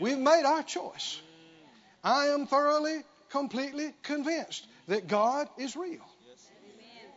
we've 0.00 0.18
made 0.18 0.44
our 0.44 0.62
choice. 0.62 1.20
I 2.04 2.26
am 2.26 2.46
thoroughly, 2.46 3.02
completely 3.30 3.92
convinced 4.02 4.66
that 4.88 5.06
God 5.06 5.48
is 5.58 5.76
real. 5.76 6.04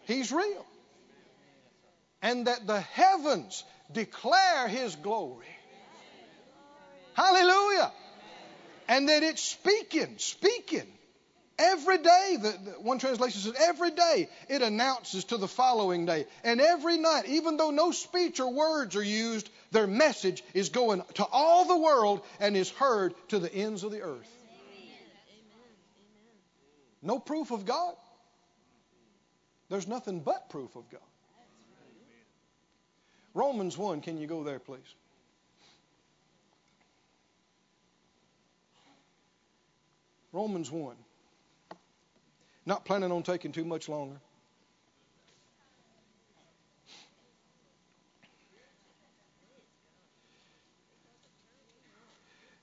He's 0.04 0.32
real. 0.32 0.66
And 2.22 2.48
that 2.48 2.68
the 2.68 2.80
heavens 2.80 3.64
declare 3.92 4.68
His 4.68 4.96
glory. 4.96 5.48
Hallelujah 7.14 7.92
and 8.88 9.10
that 9.10 9.24
it's 9.24 9.42
speaking, 9.42 10.16
speaking. 10.18 10.88
Every 11.58 12.00
day, 12.00 12.38
the, 12.42 12.50
the, 12.50 12.72
one 12.82 13.00
translation 13.00 13.40
says, 13.40 13.54
every 13.58 13.92
day 13.92 14.28
it 14.50 14.62
announces 14.62 15.24
to 15.26 15.38
the 15.38 15.48
following 15.48 16.06
day. 16.06 16.26
And 16.44 16.60
every 16.60 16.98
night, 16.98 17.28
even 17.28 17.56
though 17.56 17.72
no 17.72 17.92
speech 17.92 18.42
or 18.42 18.52
words 18.52 18.98
are 18.98 19.04
used, 19.04 19.50
their 19.72 19.88
message 19.88 20.44
is 20.54 20.68
going 20.70 21.02
to 21.14 21.26
all 21.32 21.66
the 21.66 21.78
world 21.78 22.22
and 22.42 22.58
is 22.58 22.70
heard 22.72 23.14
to 23.30 23.40
the 23.40 23.54
ends 23.54 23.84
of 23.84 23.92
the 23.92 24.02
earth. 24.02 24.30
Amen. 24.52 25.00
No 27.02 27.20
proof 27.20 27.52
of 27.52 27.66
God. 27.66 27.96
There's 29.70 29.88
nothing 29.88 30.20
but 30.20 30.50
proof 30.50 30.76
of 30.76 30.90
God. 30.90 31.00
Romans 33.34 33.78
1, 33.78 34.02
can 34.02 34.18
you 34.18 34.28
go 34.28 34.44
there, 34.44 34.60
please? 34.60 34.96
Romans 40.36 40.70
1. 40.70 40.98
Not 42.66 42.84
planning 42.84 43.10
on 43.10 43.24
taking 43.24 43.54
too 43.54 43.64
much 43.64 43.88
longer. 43.88 44.18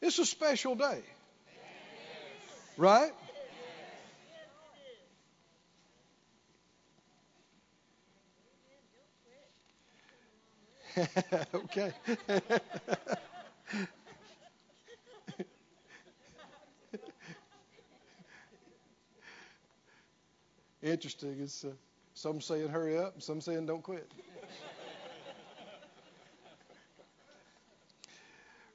It's 0.02 0.18
a 0.18 0.26
special 0.26 0.74
day. 0.74 1.00
Right? 2.76 3.12
okay. 11.54 11.92
interesting. 20.82 21.36
It's 21.40 21.64
uh, 21.64 21.70
some 22.14 22.40
saying 22.40 22.68
hurry 22.68 22.98
up, 22.98 23.22
some 23.22 23.40
saying 23.40 23.66
don't 23.66 23.82
quit. 23.82 24.10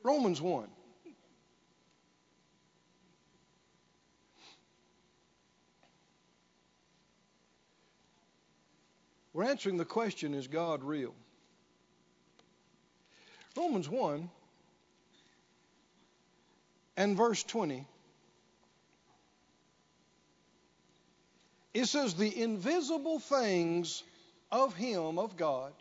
Romans 0.04 0.41
1. 0.41 0.67
We're 9.34 9.43
answering 9.43 9.78
the 9.78 9.86
question 9.86 10.34
is 10.34 10.48
God 10.48 10.84
real? 10.84 11.13
Romans 13.56 13.89
1 13.89 14.30
and 16.96 17.17
verse 17.17 17.43
20 17.43 17.86
It 21.78 21.86
says, 21.86 22.16
the 22.16 22.42
invisible 22.42 23.20
things 23.20 24.02
of 24.52 24.74
Him, 24.74 25.20
of 25.20 25.38
God, 25.38 25.72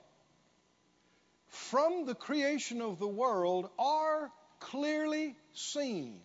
from 1.49 2.05
the 2.05 2.15
creation 2.15 2.83
of 2.83 2.99
the 2.99 3.09
world 3.09 3.71
are 3.79 4.31
clearly 4.61 5.35
seen, 5.55 6.21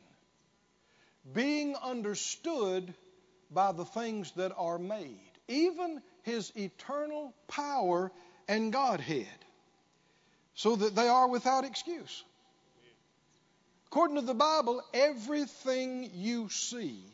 being 1.31 1.77
understood 1.81 2.93
by 3.49 3.71
the 3.71 3.85
things 3.85 4.33
that 4.33 4.51
are 4.57 4.77
made, 4.77 5.31
even 5.47 6.01
His 6.23 6.51
eternal 6.57 7.33
power 7.47 8.11
and 8.49 8.73
Godhead, 8.73 9.25
so 10.53 10.75
that 10.75 10.95
they 10.95 11.07
are 11.07 11.29
without 11.29 11.63
excuse. 11.63 12.25
According 13.87 14.17
to 14.17 14.21
the 14.23 14.33
Bible, 14.33 14.83
everything 14.93 16.11
you 16.13 16.49
see 16.49 17.05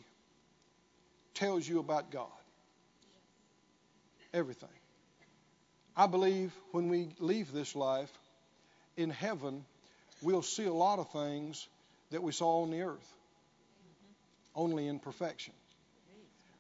tells 1.35 1.69
you 1.69 1.77
about 1.77 2.09
God. 2.09 2.31
Everything. 4.37 4.69
I 5.95 6.05
believe 6.05 6.53
when 6.71 6.89
we 6.89 7.09
leave 7.17 7.51
this 7.51 7.75
life, 7.75 8.11
in 8.95 9.09
heaven, 9.09 9.65
we'll 10.21 10.43
see 10.43 10.65
a 10.65 10.73
lot 10.73 10.99
of 10.99 11.09
things 11.09 11.67
that 12.11 12.21
we 12.21 12.31
saw 12.31 12.61
on 12.61 12.69
the 12.69 12.83
earth, 12.83 13.13
only 14.55 14.85
in 14.85 14.99
perfection. 14.99 15.55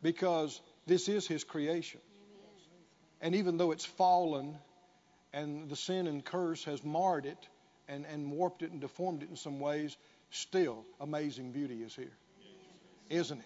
Because 0.01 0.59
this 0.87 1.07
is 1.07 1.27
His 1.27 1.43
creation. 1.43 2.01
And 3.21 3.35
even 3.35 3.57
though 3.57 3.71
it's 3.71 3.85
fallen 3.85 4.57
and 5.31 5.69
the 5.69 5.75
sin 5.75 6.07
and 6.07 6.25
curse 6.25 6.63
has 6.63 6.83
marred 6.83 7.27
it 7.27 7.47
and, 7.87 8.07
and 8.07 8.31
warped 8.31 8.63
it 8.63 8.71
and 8.71 8.81
deformed 8.81 9.21
it 9.21 9.29
in 9.29 9.35
some 9.35 9.59
ways, 9.59 9.95
still 10.31 10.83
amazing 10.99 11.51
beauty 11.51 11.83
is 11.83 11.95
here. 11.95 12.17
Isn't 13.11 13.37
it? 13.37 13.45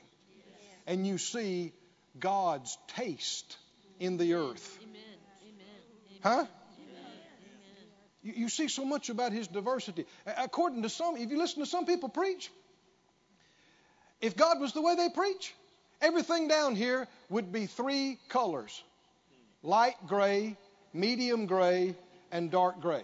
And 0.88 1.06
you 1.06 1.17
see 1.17 1.74
God's 2.17 2.78
taste 2.96 3.58
in 4.02 4.18
the 4.18 4.34
earth. 4.34 4.80
Huh? 6.24 6.46
You, 8.24 8.34
you 8.36 8.50
see 8.50 8.68
so 8.68 8.84
much 8.84 9.10
about 9.10 9.32
his 9.32 9.48
diversity. 9.48 10.06
According 10.26 10.82
to 10.82 10.90
some, 10.90 11.16
if 11.18 11.30
you 11.30 11.38
listen 11.38 11.62
to 11.64 11.70
some 11.70 11.86
people 11.86 12.10
preach, 12.10 12.52
if 14.20 14.36
God 14.36 14.60
was 14.60 14.74
the 14.74 14.82
way 14.82 14.96
they 14.96 15.10
preach, 15.10 15.54
everything 16.02 16.48
down 16.48 16.76
here 16.76 17.08
would 17.30 17.52
be 17.52 17.68
three 17.68 18.18
colors 18.30 18.84
light 19.64 19.96
gray, 20.08 20.58
medium 20.94 21.46
gray, 21.46 21.94
and 22.32 22.50
dark 22.50 22.82
gray. 22.82 23.04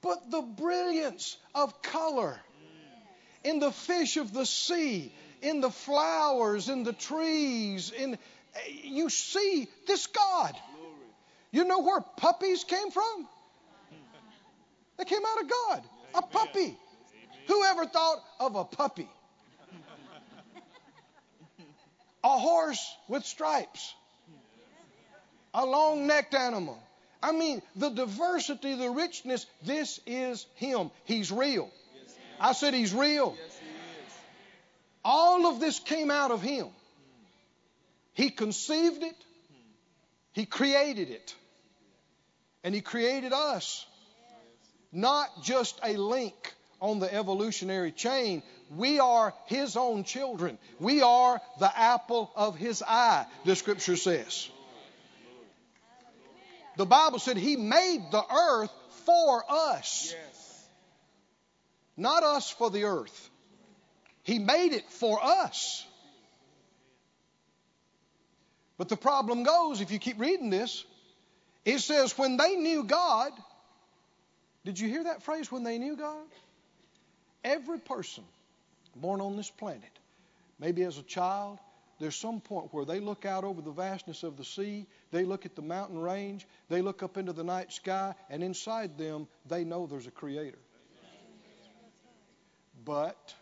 but 0.00 0.30
the 0.30 0.42
brilliance 0.42 1.36
of 1.56 1.82
color 1.82 2.38
in 3.42 3.58
the 3.58 3.72
fish 3.72 4.16
of 4.16 4.32
the 4.32 4.46
sea, 4.46 5.12
in 5.42 5.60
the 5.60 5.70
flowers, 5.70 6.68
in 6.68 6.84
the 6.84 6.92
trees, 6.92 7.92
in 7.92 8.18
you 8.82 9.08
see 9.10 9.68
this 9.86 10.06
God. 10.06 10.56
You 11.52 11.64
know 11.64 11.80
where 11.80 12.00
puppies 12.00 12.64
came 12.64 12.90
from? 12.90 13.28
They 14.98 15.04
came 15.04 15.22
out 15.26 15.42
of 15.42 15.50
God. 15.50 15.82
A 16.14 16.22
puppy. 16.22 16.76
Who 17.46 17.64
ever 17.64 17.86
thought 17.86 18.22
of 18.38 18.56
a 18.56 18.64
puppy? 18.64 19.08
A 22.22 22.38
horse 22.38 22.94
with 23.08 23.24
stripes. 23.24 23.94
A 25.54 25.64
long 25.64 26.06
necked 26.06 26.34
animal. 26.34 26.78
I 27.22 27.32
mean, 27.32 27.62
the 27.76 27.90
diversity, 27.90 28.74
the 28.74 28.90
richness, 28.90 29.46
this 29.64 30.00
is 30.06 30.46
Him. 30.56 30.90
He's 31.04 31.32
real. 31.32 31.70
I 32.38 32.52
said 32.52 32.74
He's 32.74 32.94
real. 32.94 33.36
All 35.04 35.46
of 35.46 35.60
this 35.60 35.78
came 35.78 36.10
out 36.10 36.30
of 36.30 36.42
Him. 36.42 36.66
He 38.12 38.30
conceived 38.30 39.02
it, 39.02 39.16
He 40.32 40.46
created 40.46 41.10
it, 41.10 41.34
and 42.62 42.74
He 42.74 42.80
created 42.80 43.32
us 43.32 43.86
not 44.92 45.42
just 45.42 45.78
a 45.84 45.96
link 45.96 46.54
on 46.80 46.98
the 46.98 47.12
evolutionary 47.12 47.92
chain. 47.92 48.42
We 48.76 48.98
are 48.98 49.34
His 49.46 49.76
own 49.76 50.04
children. 50.04 50.58
We 50.78 51.02
are 51.02 51.40
the 51.58 51.78
apple 51.78 52.30
of 52.34 52.56
His 52.56 52.82
eye, 52.82 53.26
the 53.44 53.56
scripture 53.56 53.96
says. 53.96 54.48
The 56.76 56.86
Bible 56.86 57.18
said 57.18 57.36
He 57.36 57.56
made 57.56 58.00
the 58.10 58.22
earth 58.32 58.72
for 59.04 59.44
us, 59.48 60.14
not 61.96 62.22
us 62.22 62.50
for 62.50 62.70
the 62.70 62.84
earth. 62.84 63.29
He 64.30 64.38
made 64.38 64.72
it 64.74 64.88
for 64.88 65.18
us. 65.20 65.84
But 68.78 68.88
the 68.88 68.96
problem 68.96 69.42
goes, 69.42 69.80
if 69.80 69.90
you 69.90 69.98
keep 69.98 70.20
reading 70.20 70.50
this, 70.50 70.84
it 71.64 71.80
says, 71.80 72.16
when 72.16 72.36
they 72.36 72.54
knew 72.54 72.84
God, 72.84 73.32
did 74.64 74.78
you 74.78 74.88
hear 74.88 75.02
that 75.02 75.24
phrase, 75.24 75.50
when 75.50 75.64
they 75.64 75.78
knew 75.78 75.96
God? 75.96 76.28
Every 77.42 77.80
person 77.80 78.22
born 78.94 79.20
on 79.20 79.36
this 79.36 79.50
planet, 79.50 79.98
maybe 80.60 80.84
as 80.84 80.96
a 80.96 81.02
child, 81.02 81.58
there's 81.98 82.14
some 82.14 82.40
point 82.40 82.72
where 82.72 82.84
they 82.84 83.00
look 83.00 83.24
out 83.24 83.42
over 83.42 83.60
the 83.60 83.72
vastness 83.72 84.22
of 84.22 84.36
the 84.36 84.44
sea, 84.44 84.86
they 85.10 85.24
look 85.24 85.44
at 85.44 85.56
the 85.56 85.62
mountain 85.62 85.98
range, 85.98 86.46
they 86.68 86.82
look 86.82 87.02
up 87.02 87.16
into 87.16 87.32
the 87.32 87.42
night 87.42 87.72
sky, 87.72 88.14
and 88.28 88.44
inside 88.44 88.96
them, 88.96 89.26
they 89.48 89.64
know 89.64 89.88
there's 89.88 90.06
a 90.06 90.12
creator. 90.12 90.60
But 92.84 93.34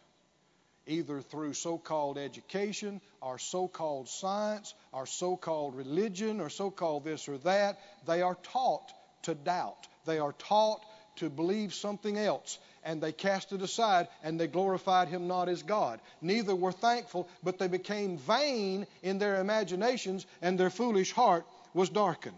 either 0.89 1.21
through 1.21 1.53
so 1.53 1.79
called 1.79 2.19
education 2.19 3.01
or 3.21 3.39
so 3.39 3.69
called 3.69 4.09
science 4.09 4.75
or 4.93 5.07
so 5.07 5.37
called 5.37 5.77
religion 5.77 6.41
or 6.41 6.49
so 6.49 6.71
called 6.71 7.05
this 7.05 7.29
or 7.29 7.39
that, 7.39 7.79
they 8.07 8.23
are 8.23 8.37
taught 8.43 8.93
to 9.23 9.35
doubt. 9.35 9.87
They 10.07 10.19
are 10.19 10.33
taught 10.33 10.81
to 11.17 11.29
believe 11.29 11.75
something 11.75 12.17
else. 12.17 12.59
And 12.85 13.03
they 13.03 13.13
cast 13.13 13.53
it 13.53 13.61
aside 13.61 14.09
and 14.23 14.41
they 14.41 14.47
glorified 14.47 15.09
him 15.09 15.29
not 15.29 15.49
as 15.49 15.63
God. 15.63 16.01
Neither 16.23 16.55
were 16.55 16.73
thankful, 16.73 17.29
but 17.43 17.59
they 17.59 17.69
became 17.69 18.19
vain 18.19 18.87
in 19.03 19.19
their 19.19 19.41
imaginations, 19.41 20.25
and 20.41 20.59
their 20.59 20.71
foolish 20.71 21.13
heart 21.13 21.45
was 21.75 21.91
darkened. 21.91 22.37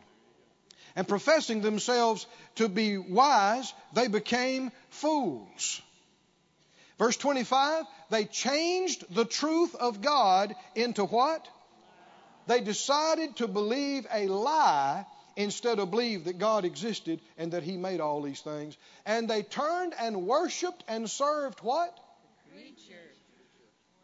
And 0.96 1.06
professing 1.06 1.60
themselves 1.60 2.26
to 2.56 2.68
be 2.68 2.98
wise, 2.98 3.72
they 3.92 4.08
became 4.08 4.72
fools. 4.88 5.80
Verse 7.00 7.16
25, 7.16 7.86
they 8.10 8.26
changed 8.26 9.06
the 9.14 9.24
truth 9.24 9.74
of 9.74 10.02
God 10.02 10.54
into 10.74 11.06
what? 11.06 11.48
They 12.46 12.60
decided 12.60 13.36
to 13.36 13.48
believe 13.48 14.06
a 14.12 14.26
lie 14.26 15.06
instead 15.34 15.78
of 15.78 15.90
believe 15.90 16.24
that 16.24 16.38
God 16.38 16.66
existed 16.66 17.22
and 17.38 17.52
that 17.52 17.62
He 17.62 17.78
made 17.78 18.00
all 18.00 18.20
these 18.20 18.42
things. 18.42 18.76
And 19.06 19.30
they 19.30 19.42
turned 19.42 19.94
and 19.98 20.26
worshiped 20.26 20.84
and 20.88 21.08
served 21.08 21.60
what? 21.60 21.98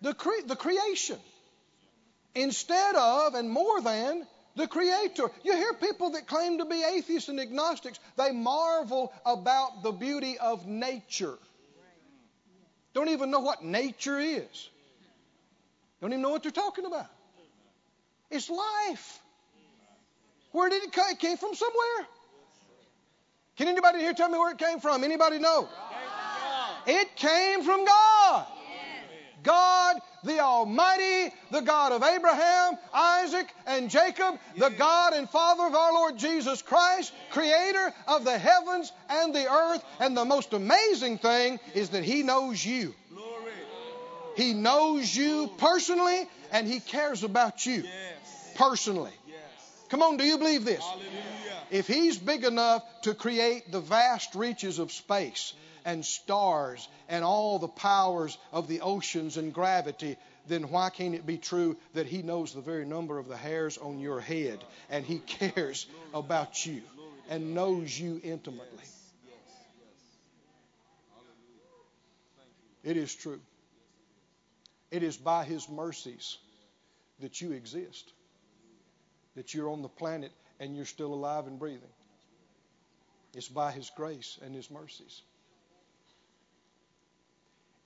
The, 0.01 0.15
cre- 0.15 0.47
the 0.47 0.57
creation. 0.57 1.19
Instead 2.35 2.97
of 2.97 3.35
and 3.35 3.51
more 3.51 3.83
than 3.83 4.27
the 4.55 4.67
Creator. 4.67 5.31
You 5.45 5.55
hear 5.55 5.75
people 5.75 6.13
that 6.13 6.27
claim 6.27 6.57
to 6.59 6.65
be 6.65 6.83
atheists 6.83 7.29
and 7.29 7.41
agnostics, 7.41 7.99
they 8.17 8.33
marvel 8.33 9.13
about 9.27 9.83
the 9.83 9.93
beauty 9.93 10.39
of 10.39 10.67
nature. 10.67 11.37
Don't 12.97 13.11
even 13.11 13.31
know 13.31 13.41
what 13.41 13.63
nature 13.63 14.19
is. 14.19 14.71
Don't 16.01 16.13
even 16.13 16.23
know 16.23 16.31
what 16.31 16.43
they're 16.43 16.51
talking 16.51 16.87
about. 16.87 17.11
It's 18.31 18.49
life. 18.49 19.19
Where 20.53 20.71
did 20.71 20.83
it 20.83 20.93
come? 20.93 21.05
It 21.11 21.19
came 21.19 21.37
from 21.37 21.55
somewhere. 21.55 22.07
Can 23.59 23.69
anybody 23.69 23.99
here 23.99 24.15
tell 24.15 24.31
me 24.31 24.39
where 24.39 24.51
it 24.51 24.57
came 24.57 24.81
from? 24.81 25.05
Anybody 25.05 25.39
know? 25.39 25.69
It 26.87 27.15
came 27.17 27.63
from 27.65 27.85
God. 27.85 28.47
God, 29.47 29.97
the 30.25 30.41
Almighty, 30.41 31.33
the 31.53 31.61
God 31.61 31.93
of 31.93 32.03
Abraham, 32.03 32.77
Isaac, 32.93 33.47
and 33.67 33.89
Jacob, 33.89 34.39
the 34.59 34.71
God 34.71 35.15
and 35.15 35.31
Father 35.31 35.67
of 35.67 35.75
our 35.75 35.93
Lord 35.93 36.19
Jesus 36.19 36.63
Christ, 36.63 37.13
creator 37.31 37.95
of 38.09 38.25
the 38.25 38.37
heavens 38.37 38.93
and 39.09 39.35
the 39.35 39.51
earth. 39.51 39.85
And 40.01 40.17
the 40.17 40.25
most 40.25 40.53
amazing 40.53 41.19
thing 41.19 41.61
is 41.75 41.91
that 41.91 42.03
He 42.05 42.25
knows 42.25 42.65
you. 42.65 42.95
He 44.37 44.53
knows 44.53 45.15
you 45.15 45.51
personally 45.59 46.29
and 46.53 46.67
He 46.67 46.81
cares 46.81 47.23
about 47.23 47.65
you 47.65 47.85
personally. 48.57 49.13
Come 49.89 50.03
on, 50.03 50.17
do 50.17 50.25
you 50.25 50.39
believe 50.39 50.65
this? 50.65 50.85
If 51.71 51.87
He's 51.87 52.19
big 52.19 52.45
enough 52.45 52.83
to 53.03 53.15
create 53.15 53.71
the 53.71 53.81
vast 53.81 54.35
reaches 54.35 54.81
of 54.81 54.91
space 54.91 55.55
and 55.87 56.05
stars 56.05 56.87
and 57.09 57.25
all 57.25 57.59
the 57.59 57.69
powers 57.69 58.37
of 58.53 58.69
the 58.69 58.83
oceans 58.83 59.37
and 59.39 59.55
gravity, 59.55 60.17
then 60.49 60.65
why 60.65 60.91
can't 60.91 61.15
it 61.15 61.25
be 61.25 61.39
true 61.39 61.77
that 61.95 62.07
He 62.07 62.23
knows 62.23 62.53
the 62.53 62.61
very 62.61 62.85
number 62.85 63.19
of 63.19 63.29
the 63.29 63.37
hairs 63.37 63.79
on 63.79 64.01
your 64.01 64.21
head 64.21 64.59
and 64.91 65.05
He 65.07 65.21
cares 65.21 65.87
about 66.13 66.67
you 66.67 66.83
and 67.31 67.55
knows 67.55 67.99
you 67.99 68.21
intimately? 68.23 68.85
It 72.83 72.97
is 72.97 73.15
true. 73.15 73.41
It 74.91 75.03
is 75.03 75.17
by 75.17 75.45
His 75.45 75.69
mercies 75.69 76.37
that 77.21 77.41
you 77.41 77.53
exist, 77.53 78.13
that 79.37 79.55
you're 79.55 79.71
on 79.71 79.83
the 79.83 79.89
planet 79.89 80.33
and 80.59 80.75
you're 80.77 80.85
still 80.85 81.15
alive 81.15 81.47
and 81.47 81.61
breathing. 81.61 81.89
It's 83.35 83.49
by 83.49 83.71
His 83.71 83.91
grace 83.97 84.39
and 84.43 84.55
His 84.55 84.69
mercies. 84.69 85.23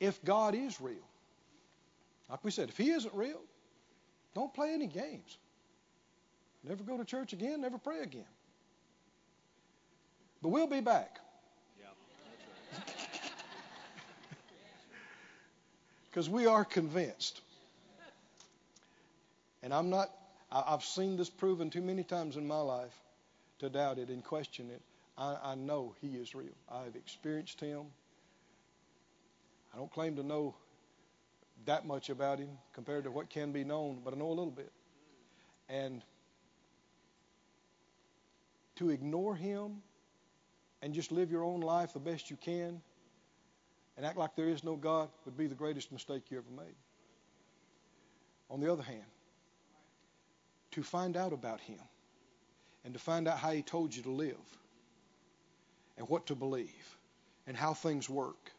If 0.01 0.25
God 0.25 0.55
is 0.55 0.81
real, 0.81 1.07
like 2.29 2.43
we 2.43 2.51
said, 2.51 2.71
if 2.71 2.77
He 2.77 2.91
isn't 2.91 3.15
real, 3.15 3.41
don't 4.35 4.53
play 4.53 4.73
any 4.73 4.87
games. 4.87 5.37
Never 6.65 6.83
go 6.83 6.97
to 6.97 7.05
church 7.05 7.33
again, 7.33 7.61
never 7.61 7.79
pray 7.79 8.01
again. 8.01 8.25
But 10.43 10.49
we'll 10.49 10.67
be 10.67 10.81
back. 10.81 11.19
Because 16.11 16.29
we 16.29 16.47
are 16.47 16.65
convinced. 16.65 17.41
And 19.63 19.73
I'm 19.73 19.91
not, 19.91 20.11
I've 20.51 20.83
seen 20.83 21.17
this 21.17 21.31
proven 21.31 21.71
too 21.71 21.83
many 21.83 22.03
times 22.03 22.37
in 22.37 22.49
my 22.49 22.59
life 22.59 22.95
to 23.61 23.69
doubt 23.69 23.99
it 23.99 24.09
and 24.09 24.25
question 24.25 24.71
it. 24.71 24.83
I, 25.17 25.37
I 25.53 25.55
know 25.55 25.95
He 26.01 26.09
is 26.09 26.35
real. 26.35 26.49
I've 26.69 26.97
experienced 26.97 27.61
Him. 27.61 27.83
I 29.72 29.76
don't 29.76 29.90
claim 29.90 30.16
to 30.16 30.22
know 30.22 30.54
that 31.66 31.87
much 31.87 32.11
about 32.11 32.38
Him 32.38 32.50
compared 32.72 33.04
to 33.04 33.11
what 33.11 33.30
can 33.30 33.52
be 33.52 33.64
known, 33.64 34.00
but 34.04 34.14
I 34.14 34.16
know 34.16 34.28
a 34.28 34.30
little 34.30 34.50
bit. 34.50 34.72
And 35.68 36.02
to 38.76 38.90
ignore 38.90 39.37
Him 39.37 39.83
and 40.83 40.94
just 40.94 41.12
live 41.12 41.30
your 41.30 41.44
own 41.44 41.61
life 41.61 41.92
the 41.92 42.00
best 42.00 42.30
you 42.30 42.37
can 42.37 42.80
and 43.96 44.06
act 44.06 44.16
like 44.16 44.35
there 44.35 44.48
is 44.48 44.64
no 44.64 44.76
God 44.76 45.11
would 45.24 45.37
be 45.37 45.46
the 45.46 45.54
greatest 45.54 45.92
mistake 45.92 46.30
you 46.30 46.38
ever 46.38 46.50
made. 46.50 46.74
On 48.48 48.61
the 48.61 48.72
other 48.72 48.83
hand, 48.83 49.04
to 50.72 50.83
find 50.83 51.16
out 51.16 51.33
about 51.33 51.61
Him 51.61 51.80
and 52.85 52.94
to 52.94 53.00
find 53.00 53.28
out 53.28 53.38
how 53.38 53.50
He 53.52 53.62
told 53.62 53.94
you 53.94 54.02
to 54.04 54.11
live 54.11 54.59
and 55.98 56.09
what 56.09 56.26
to 56.26 56.35
believe 56.35 56.96
and 57.46 57.56
how 57.56 57.74
things 57.74 58.09
work 58.09 58.52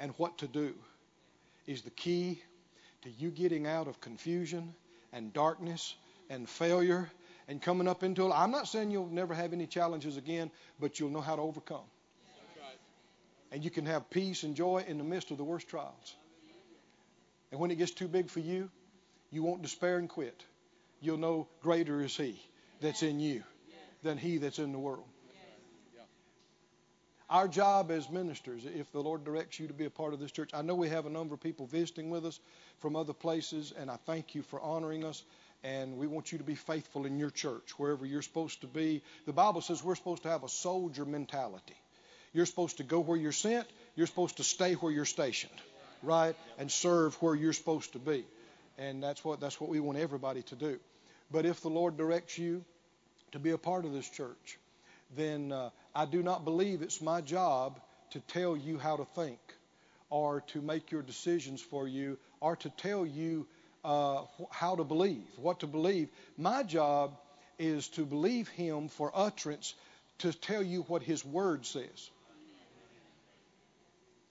and 0.00 0.12
what 0.16 0.38
to 0.38 0.46
do 0.46 0.74
is 1.66 1.82
the 1.82 1.90
key 1.90 2.40
to 3.02 3.10
you 3.10 3.30
getting 3.30 3.66
out 3.66 3.88
of 3.88 4.00
confusion 4.00 4.74
and 5.12 5.32
darkness 5.32 5.94
and 6.30 6.48
failure 6.48 7.10
and 7.46 7.62
coming 7.62 7.88
up 7.88 8.02
into. 8.02 8.30
I'm 8.32 8.50
not 8.50 8.68
saying 8.68 8.90
you'll 8.90 9.08
never 9.08 9.34
have 9.34 9.52
any 9.52 9.66
challenges 9.66 10.16
again, 10.16 10.50
but 10.78 11.00
you'll 11.00 11.10
know 11.10 11.20
how 11.20 11.36
to 11.36 11.42
overcome. 11.42 11.84
And 13.50 13.64
you 13.64 13.70
can 13.70 13.86
have 13.86 14.10
peace 14.10 14.42
and 14.42 14.54
joy 14.54 14.84
in 14.86 14.98
the 14.98 15.04
midst 15.04 15.30
of 15.30 15.38
the 15.38 15.44
worst 15.44 15.68
trials. 15.68 16.14
And 17.50 17.60
when 17.60 17.70
it 17.70 17.76
gets 17.76 17.92
too 17.92 18.08
big 18.08 18.28
for 18.28 18.40
you, 18.40 18.70
you 19.30 19.42
won't 19.42 19.62
despair 19.62 19.98
and 19.98 20.08
quit. 20.08 20.44
You'll 21.00 21.18
know 21.18 21.48
greater 21.62 22.02
is 22.02 22.16
He 22.16 22.40
that's 22.80 23.02
in 23.02 23.20
you 23.20 23.42
than 24.02 24.18
He 24.18 24.38
that's 24.38 24.58
in 24.58 24.72
the 24.72 24.78
world. 24.78 25.06
Our 27.30 27.46
job 27.46 27.90
as 27.90 28.08
ministers, 28.08 28.62
if 28.64 28.90
the 28.90 29.02
Lord 29.02 29.22
directs 29.22 29.60
you 29.60 29.66
to 29.68 29.74
be 29.74 29.84
a 29.84 29.90
part 29.90 30.14
of 30.14 30.20
this 30.20 30.32
church, 30.32 30.50
I 30.54 30.62
know 30.62 30.74
we 30.74 30.88
have 30.88 31.04
a 31.04 31.10
number 31.10 31.34
of 31.34 31.40
people 31.40 31.66
visiting 31.66 32.08
with 32.08 32.24
us 32.24 32.40
from 32.78 32.96
other 32.96 33.12
places, 33.12 33.72
and 33.78 33.90
I 33.90 33.96
thank 34.06 34.34
you 34.34 34.42
for 34.42 34.60
honoring 34.60 35.04
us. 35.04 35.22
And 35.62 35.98
we 35.98 36.06
want 36.06 36.32
you 36.32 36.38
to 36.38 36.44
be 36.44 36.54
faithful 36.54 37.04
in 37.04 37.18
your 37.18 37.30
church, 37.30 37.78
wherever 37.78 38.06
you're 38.06 38.22
supposed 38.22 38.62
to 38.62 38.66
be. 38.66 39.02
The 39.26 39.32
Bible 39.32 39.60
says 39.60 39.82
we're 39.82 39.96
supposed 39.96 40.22
to 40.22 40.30
have 40.30 40.44
a 40.44 40.48
soldier 40.48 41.04
mentality. 41.04 41.76
You're 42.32 42.46
supposed 42.46 42.78
to 42.78 42.84
go 42.84 43.00
where 43.00 43.16
you're 43.16 43.32
sent. 43.32 43.66
You're 43.96 44.06
supposed 44.06 44.36
to 44.36 44.44
stay 44.44 44.74
where 44.74 44.92
you're 44.92 45.04
stationed, 45.04 45.60
right? 46.02 46.36
And 46.58 46.70
serve 46.70 47.20
where 47.20 47.34
you're 47.34 47.52
supposed 47.52 47.92
to 47.92 47.98
be. 47.98 48.24
And 48.78 49.02
that's 49.02 49.24
what 49.24 49.40
that's 49.40 49.60
what 49.60 49.68
we 49.68 49.80
want 49.80 49.98
everybody 49.98 50.42
to 50.42 50.54
do. 50.54 50.78
But 51.30 51.44
if 51.44 51.60
the 51.60 51.68
Lord 51.68 51.96
directs 51.96 52.38
you 52.38 52.64
to 53.32 53.38
be 53.38 53.50
a 53.50 53.58
part 53.58 53.84
of 53.84 53.92
this 53.92 54.08
church, 54.08 54.58
then 55.16 55.52
uh, 55.52 55.70
I 55.94 56.04
do 56.04 56.22
not 56.22 56.44
believe 56.44 56.82
it's 56.82 57.00
my 57.00 57.20
job 57.20 57.80
to 58.10 58.20
tell 58.20 58.56
you 58.56 58.78
how 58.78 58.96
to 58.96 59.04
think 59.04 59.38
or 60.10 60.42
to 60.48 60.60
make 60.60 60.90
your 60.90 61.02
decisions 61.02 61.60
for 61.60 61.86
you 61.86 62.18
or 62.40 62.56
to 62.56 62.70
tell 62.70 63.04
you 63.04 63.46
uh, 63.84 64.22
how 64.50 64.76
to 64.76 64.84
believe, 64.84 65.24
what 65.36 65.60
to 65.60 65.66
believe. 65.66 66.08
My 66.36 66.62
job 66.62 67.16
is 67.58 67.88
to 67.88 68.04
believe 68.04 68.48
Him 68.48 68.88
for 68.88 69.10
utterance 69.14 69.74
to 70.18 70.32
tell 70.32 70.62
you 70.62 70.82
what 70.82 71.02
His 71.02 71.24
Word 71.24 71.66
says. 71.66 72.10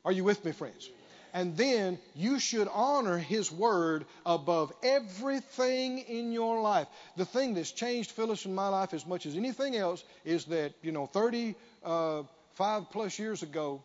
Are 0.05 0.11
you 0.11 0.23
with 0.23 0.43
me, 0.45 0.51
friends? 0.51 0.89
And 1.37 1.55
then 1.55 1.99
you 2.15 2.39
should 2.39 2.67
honor 2.73 3.19
His 3.19 3.51
Word 3.51 4.07
above 4.25 4.73
everything 4.81 5.99
in 5.99 6.31
your 6.31 6.61
life. 6.61 6.87
The 7.15 7.25
thing 7.25 7.53
that's 7.53 7.71
changed 7.71 8.09
Phyllis 8.09 8.47
in 8.47 8.55
my 8.55 8.69
life 8.69 8.91
as 8.91 9.05
much 9.05 9.27
as 9.27 9.35
anything 9.35 9.75
else 9.75 10.03
is 10.25 10.45
that, 10.45 10.73
you 10.81 10.91
know, 10.91 11.05
35 11.05 12.25
uh, 12.59 12.81
plus 12.91 13.19
years 13.19 13.43
ago, 13.43 13.83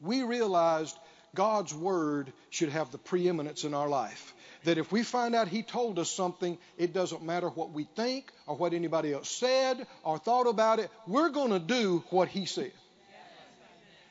we 0.00 0.24
realized 0.24 0.98
God's 1.36 1.72
Word 1.72 2.32
should 2.50 2.70
have 2.70 2.90
the 2.90 2.98
preeminence 2.98 3.62
in 3.62 3.72
our 3.72 3.88
life. 3.88 4.34
That 4.64 4.76
if 4.76 4.90
we 4.90 5.04
find 5.04 5.36
out 5.36 5.46
He 5.46 5.62
told 5.62 6.00
us 6.00 6.10
something, 6.10 6.58
it 6.78 6.92
doesn't 6.92 7.22
matter 7.22 7.48
what 7.48 7.70
we 7.70 7.84
think 7.94 8.32
or 8.44 8.56
what 8.56 8.72
anybody 8.72 9.12
else 9.12 9.30
said 9.30 9.86
or 10.02 10.18
thought 10.18 10.48
about 10.48 10.80
it, 10.80 10.90
we're 11.06 11.30
going 11.30 11.52
to 11.52 11.60
do 11.60 12.02
what 12.10 12.26
He 12.26 12.44
said. 12.44 12.72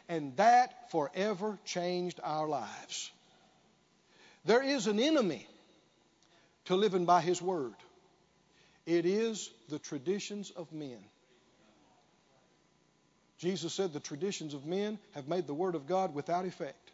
And 0.07 0.35
that 0.37 0.91
forever 0.91 1.57
changed 1.65 2.19
our 2.23 2.47
lives. 2.47 3.11
There 4.45 4.61
is 4.61 4.87
an 4.87 4.99
enemy 4.99 5.47
to 6.65 6.75
living 6.75 7.05
by 7.05 7.21
His 7.21 7.41
Word. 7.41 7.73
It 8.85 9.05
is 9.05 9.49
the 9.69 9.79
traditions 9.79 10.51
of 10.51 10.71
men. 10.71 11.03
Jesus 13.37 13.73
said 13.73 13.93
the 13.93 13.99
traditions 13.99 14.53
of 14.53 14.65
men 14.65 14.99
have 15.13 15.27
made 15.27 15.47
the 15.47 15.53
Word 15.53 15.75
of 15.75 15.87
God 15.87 16.13
without 16.13 16.45
effect 16.45 16.91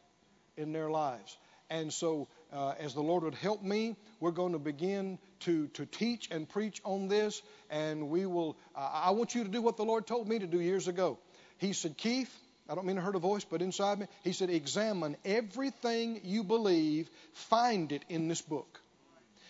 in 0.58 0.72
their 0.72 0.90
lives. 0.90 1.38
And 1.70 1.92
so, 1.94 2.28
uh, 2.52 2.74
as 2.80 2.94
the 2.94 3.02
Lord 3.02 3.24
would 3.24 3.36
help 3.36 3.64
me, 3.64 3.96
we're 4.20 4.32
going 4.32 4.52
to 4.52 4.60
begin 4.60 5.20
to, 5.42 5.68
to 5.70 5.86
teach 5.86 6.30
and 6.32 6.48
preach 6.48 6.82
on 6.84 7.08
this. 7.08 7.42
And 7.70 8.10
we 8.10 8.26
will, 8.26 8.58
uh, 8.76 8.90
I 8.94 9.12
want 9.12 9.36
you 9.36 9.44
to 9.44 9.50
do 9.50 9.62
what 9.62 9.78
the 9.78 9.86
Lord 9.86 10.06
told 10.06 10.28
me 10.28 10.40
to 10.40 10.48
do 10.48 10.60
years 10.60 10.90
ago. 10.90 11.18
He 11.60 11.72
said, 11.72 11.96
Keith, 11.96 12.36
I 12.70 12.76
don't 12.76 12.86
mean 12.86 12.96
to 12.96 13.02
hurt 13.02 13.16
a 13.16 13.20
voice, 13.20 13.44
but 13.44 13.62
inside 13.62 14.00
me, 14.00 14.08
He 14.24 14.34
said, 14.34 14.50
examine 14.50 15.18
everything 15.26 16.22
you 16.24 16.44
believe, 16.44 17.10
find 17.34 17.92
it 17.92 18.04
in 18.10 18.28
this 18.28 18.42
book. 18.42 18.80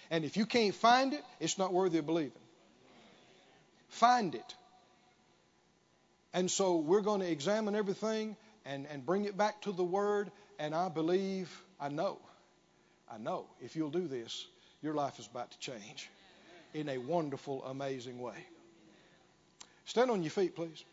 And 0.09 0.25
if 0.25 0.37
you 0.37 0.45
can't 0.45 0.75
find 0.75 1.13
it, 1.13 1.23
it's 1.39 1.57
not 1.57 1.71
worthy 1.71 1.99
of 1.99 2.05
believing. 2.05 2.31
Find 3.89 4.35
it. 4.35 4.55
And 6.33 6.49
so 6.49 6.77
we're 6.77 7.01
going 7.01 7.21
to 7.21 7.29
examine 7.29 7.75
everything 7.75 8.35
and, 8.65 8.87
and 8.87 9.05
bring 9.05 9.25
it 9.25 9.37
back 9.37 9.61
to 9.63 9.71
the 9.71 9.83
Word. 9.83 10.31
And 10.59 10.73
I 10.73 10.89
believe, 10.89 11.49
I 11.79 11.89
know, 11.89 12.19
I 13.11 13.17
know, 13.17 13.45
if 13.61 13.75
you'll 13.75 13.89
do 13.89 14.07
this, 14.07 14.47
your 14.81 14.93
life 14.93 15.19
is 15.19 15.27
about 15.27 15.51
to 15.51 15.59
change 15.59 16.09
in 16.73 16.89
a 16.89 16.97
wonderful, 16.97 17.63
amazing 17.65 18.19
way. 18.19 18.45
Stand 19.85 20.09
on 20.09 20.23
your 20.23 20.31
feet, 20.31 20.55
please. 20.55 20.83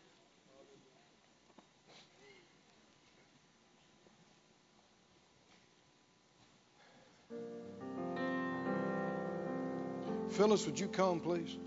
Phyllis, 10.31 10.65
would 10.65 10.79
you 10.79 10.87
come, 10.87 11.19
please? 11.19 11.57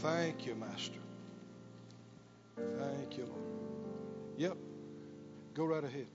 Thank 0.00 0.46
you, 0.46 0.54
Master. 0.54 1.00
Thank 2.56 3.18
you, 3.18 3.24
Lord. 3.24 3.42
Yep. 4.36 4.56
Go 5.54 5.64
right 5.64 5.82
ahead. 5.82 6.06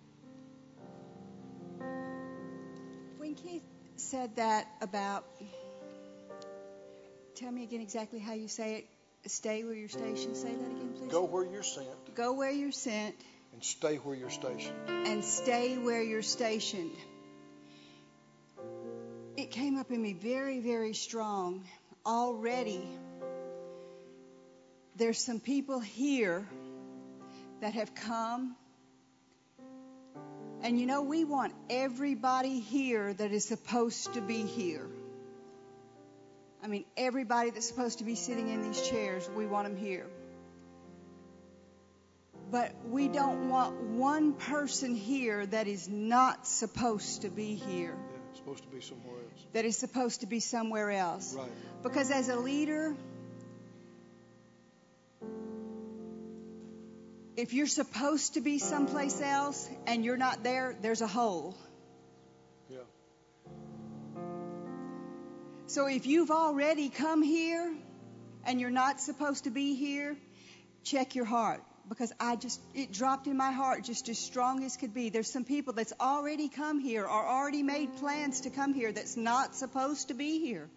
When 3.17 3.35
Keith 3.35 3.63
said 3.97 4.37
that 4.37 4.67
about, 4.81 5.25
tell 7.35 7.51
me 7.51 7.63
again 7.63 7.81
exactly 7.81 8.19
how 8.19 8.33
you 8.33 8.47
say 8.47 8.75
it. 8.75 8.87
Stay 9.29 9.63
where 9.63 9.73
you're 9.73 9.89
stationed. 9.89 10.37
Say 10.37 10.53
that 10.53 10.71
again, 10.71 10.93
please. 10.97 11.11
Go 11.11 11.23
where 11.23 11.45
you're 11.45 11.63
sent. 11.63 11.87
Go 12.15 12.33
where 12.33 12.51
you're 12.51 12.71
sent. 12.71 13.15
And 13.53 13.63
stay 13.63 13.97
where 13.97 14.15
you're 14.15 14.29
stationed. 14.29 14.75
And 14.87 15.23
stay 15.23 15.77
where 15.77 16.01
you're 16.01 16.21
stationed. 16.21 16.95
It 19.37 19.51
came 19.51 19.77
up 19.77 19.91
in 19.91 20.01
me 20.01 20.13
very, 20.13 20.59
very 20.59 20.93
strong 20.93 21.63
already 22.05 22.85
there's 24.95 25.17
some 25.17 25.39
people 25.39 25.79
here 25.79 26.47
that 27.61 27.73
have 27.73 27.95
come. 27.95 28.55
And 30.61 30.79
you 30.79 30.85
know, 30.85 31.01
we 31.01 31.25
want 31.25 31.53
everybody 31.69 32.59
here 32.59 33.13
that 33.13 33.31
is 33.31 33.45
supposed 33.45 34.13
to 34.13 34.21
be 34.21 34.43
here. 34.43 34.87
I 36.63 36.67
mean, 36.67 36.85
everybody 36.95 37.49
that's 37.49 37.67
supposed 37.67 37.99
to 37.99 38.05
be 38.05 38.15
sitting 38.15 38.49
in 38.49 38.61
these 38.61 38.81
chairs, 38.87 39.29
we 39.35 39.45
want 39.45 39.67
them 39.67 39.75
here. 39.75 40.05
But 42.53 42.71
we 42.87 43.07
don't 43.07 43.49
want 43.49 43.81
one 43.81 44.33
person 44.33 44.93
here 44.93 45.43
that 45.43 45.67
is 45.67 45.89
not 45.89 46.45
supposed 46.45 47.23
to 47.23 47.29
be 47.29 47.55
here. 47.55 47.95
Yeah, 47.97 48.37
supposed 48.37 48.61
to 48.61 48.69
be 48.69 48.79
somewhere 48.79 49.15
else. 49.15 49.45
That 49.53 49.65
is 49.65 49.75
supposed 49.75 50.19
to 50.19 50.27
be 50.27 50.39
somewhere 50.39 50.91
else. 50.91 51.33
Right. 51.33 51.49
Because 51.81 52.11
as 52.11 52.29
a 52.29 52.35
leader, 52.35 52.95
if 57.35 57.53
you're 57.53 57.65
supposed 57.65 58.35
to 58.35 58.41
be 58.41 58.59
someplace 58.59 59.19
else 59.19 59.67
and 59.87 60.05
you're 60.05 60.15
not 60.15 60.43
there, 60.43 60.75
there's 60.79 61.01
a 61.01 61.07
hole. 61.07 61.57
Yeah. 62.69 62.77
So 65.65 65.87
if 65.87 66.05
you've 66.05 66.29
already 66.29 66.89
come 66.89 67.23
here 67.23 67.73
and 68.45 68.61
you're 68.61 68.69
not 68.69 69.01
supposed 69.01 69.45
to 69.45 69.49
be 69.49 69.73
here, 69.73 70.15
check 70.83 71.15
your 71.15 71.25
heart 71.25 71.63
because 71.89 72.13
I 72.19 72.35
just 72.35 72.61
it 72.73 72.91
dropped 72.91 73.27
in 73.27 73.37
my 73.37 73.51
heart 73.51 73.83
just 73.83 74.09
as 74.09 74.17
strong 74.17 74.63
as 74.63 74.77
could 74.77 74.93
be. 74.93 75.09
There's 75.09 75.31
some 75.31 75.43
people 75.43 75.73
that's 75.73 75.93
already 75.99 76.49
come 76.49 76.79
here 76.79 77.03
or 77.03 77.25
already 77.25 77.63
made 77.63 77.95
plans 77.97 78.41
to 78.41 78.49
come 78.49 78.73
here 78.73 78.91
that's 78.91 79.17
not 79.17 79.55
supposed 79.55 80.07
to 80.07 80.13
be 80.13 80.39
here. 80.39 80.69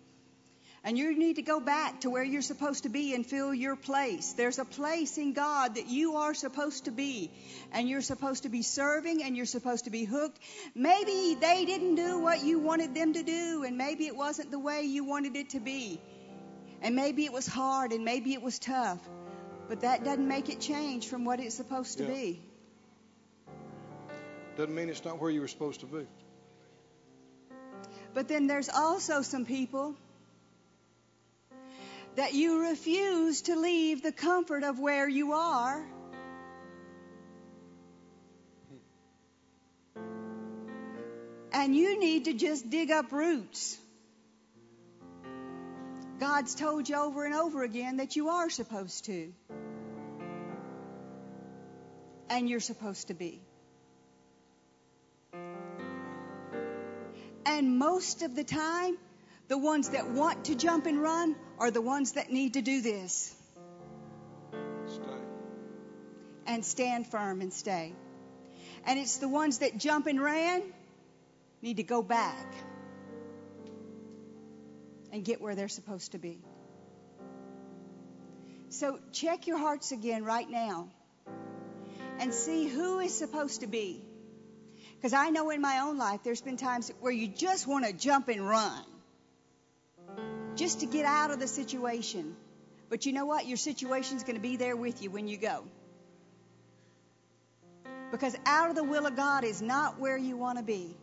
And 0.86 0.96
you 0.96 1.18
need 1.18 1.36
to 1.36 1.42
go 1.42 1.58
back 1.58 2.02
to 2.02 2.10
where 2.10 2.22
you're 2.22 2.42
supposed 2.42 2.84
to 2.84 2.88
be 2.88 3.12
and 3.12 3.26
fill 3.26 3.52
your 3.52 3.74
place. 3.74 4.34
There's 4.34 4.60
a 4.60 4.64
place 4.64 5.18
in 5.18 5.32
God 5.32 5.74
that 5.74 5.88
you 5.88 6.14
are 6.18 6.32
supposed 6.32 6.84
to 6.84 6.92
be. 6.92 7.28
And 7.72 7.88
you're 7.88 8.02
supposed 8.02 8.44
to 8.44 8.48
be 8.48 8.62
serving 8.62 9.24
and 9.24 9.36
you're 9.36 9.46
supposed 9.46 9.86
to 9.86 9.90
be 9.90 10.04
hooked. 10.04 10.38
Maybe 10.76 11.36
they 11.40 11.64
didn't 11.64 11.96
do 11.96 12.20
what 12.20 12.44
you 12.44 12.60
wanted 12.60 12.94
them 12.94 13.14
to 13.14 13.24
do, 13.24 13.64
and 13.66 13.76
maybe 13.76 14.06
it 14.06 14.14
wasn't 14.14 14.52
the 14.52 14.60
way 14.60 14.82
you 14.82 15.02
wanted 15.02 15.34
it 15.34 15.50
to 15.50 15.60
be. 15.60 16.00
And 16.82 16.94
maybe 16.94 17.24
it 17.24 17.32
was 17.32 17.48
hard 17.48 17.90
and 17.90 18.04
maybe 18.04 18.32
it 18.34 18.42
was 18.42 18.60
tough. 18.60 19.00
But 19.68 19.80
that 19.80 20.04
doesn't 20.04 20.28
make 20.28 20.48
it 20.48 20.60
change 20.60 21.08
from 21.08 21.24
what 21.24 21.40
it's 21.40 21.54
supposed 21.54 21.98
to 21.98 22.04
yeah. 22.04 22.10
be. 22.10 22.42
Doesn't 24.56 24.74
mean 24.74 24.88
it's 24.88 25.04
not 25.04 25.20
where 25.20 25.30
you 25.30 25.40
were 25.40 25.48
supposed 25.48 25.80
to 25.80 25.86
be. 25.86 26.06
But 28.14 28.28
then 28.28 28.46
there's 28.46 28.70
also 28.70 29.22
some 29.22 29.44
people 29.44 29.94
that 32.14 32.32
you 32.32 32.62
refuse 32.62 33.42
to 33.42 33.56
leave 33.56 34.02
the 34.02 34.12
comfort 34.12 34.64
of 34.64 34.78
where 34.78 35.06
you 35.06 35.32
are. 35.32 35.84
And 41.52 41.76
you 41.76 42.00
need 42.00 42.24
to 42.26 42.32
just 42.32 42.70
dig 42.70 42.90
up 42.90 43.12
roots. 43.12 43.78
God's 46.18 46.54
told 46.54 46.88
you 46.88 46.96
over 46.96 47.26
and 47.26 47.34
over 47.34 47.62
again 47.62 47.98
that 47.98 48.16
you 48.16 48.30
are 48.30 48.48
supposed 48.48 49.04
to. 49.04 49.32
And 52.30 52.48
you're 52.48 52.60
supposed 52.60 53.08
to 53.08 53.14
be. 53.14 53.42
And 57.44 57.78
most 57.78 58.22
of 58.22 58.34
the 58.34 58.44
time, 58.44 58.96
the 59.48 59.58
ones 59.58 59.90
that 59.90 60.10
want 60.10 60.46
to 60.46 60.54
jump 60.54 60.86
and 60.86 61.00
run 61.00 61.36
are 61.58 61.70
the 61.70 61.80
ones 61.82 62.12
that 62.12 62.30
need 62.30 62.54
to 62.54 62.62
do 62.62 62.80
this. 62.80 63.34
Stay. 64.86 65.02
And 66.46 66.64
stand 66.64 67.06
firm 67.06 67.40
and 67.40 67.52
stay. 67.52 67.92
And 68.86 68.98
it's 68.98 69.18
the 69.18 69.28
ones 69.28 69.58
that 69.58 69.78
jump 69.78 70.06
and 70.06 70.20
ran 70.20 70.62
need 71.62 71.76
to 71.76 71.82
go 71.82 72.02
back 72.02 72.46
and 75.16 75.24
get 75.24 75.40
where 75.40 75.54
they're 75.54 75.66
supposed 75.66 76.12
to 76.12 76.18
be. 76.18 76.38
So 78.68 78.98
check 79.12 79.46
your 79.46 79.56
hearts 79.56 79.90
again 79.90 80.24
right 80.24 80.48
now 80.48 80.88
and 82.18 82.34
see 82.34 82.66
who 82.66 82.98
is 82.98 83.16
supposed 83.16 83.62
to 83.62 83.66
be. 83.66 84.04
Because 84.96 85.14
I 85.14 85.30
know 85.30 85.48
in 85.48 85.62
my 85.62 85.78
own 85.78 85.96
life 85.96 86.20
there's 86.22 86.42
been 86.42 86.58
times 86.58 86.92
where 87.00 87.12
you 87.12 87.28
just 87.28 87.66
want 87.66 87.86
to 87.86 87.94
jump 87.94 88.28
and 88.28 88.46
run 88.46 88.84
just 90.54 90.80
to 90.80 90.86
get 90.86 91.06
out 91.06 91.30
of 91.30 91.40
the 91.40 91.48
situation. 91.48 92.36
But 92.90 93.06
you 93.06 93.14
know 93.14 93.24
what? 93.24 93.46
Your 93.46 93.56
situation's 93.56 94.22
going 94.22 94.36
to 94.36 94.42
be 94.42 94.56
there 94.58 94.76
with 94.76 95.02
you 95.02 95.10
when 95.10 95.28
you 95.28 95.38
go. 95.38 95.64
Because 98.10 98.36
out 98.44 98.68
of 98.68 98.76
the 98.76 98.84
will 98.84 99.06
of 99.06 99.16
God 99.16 99.44
is 99.44 99.62
not 99.62 99.98
where 99.98 100.18
you 100.18 100.36
want 100.36 100.58
to 100.58 100.64
be. 100.64 100.94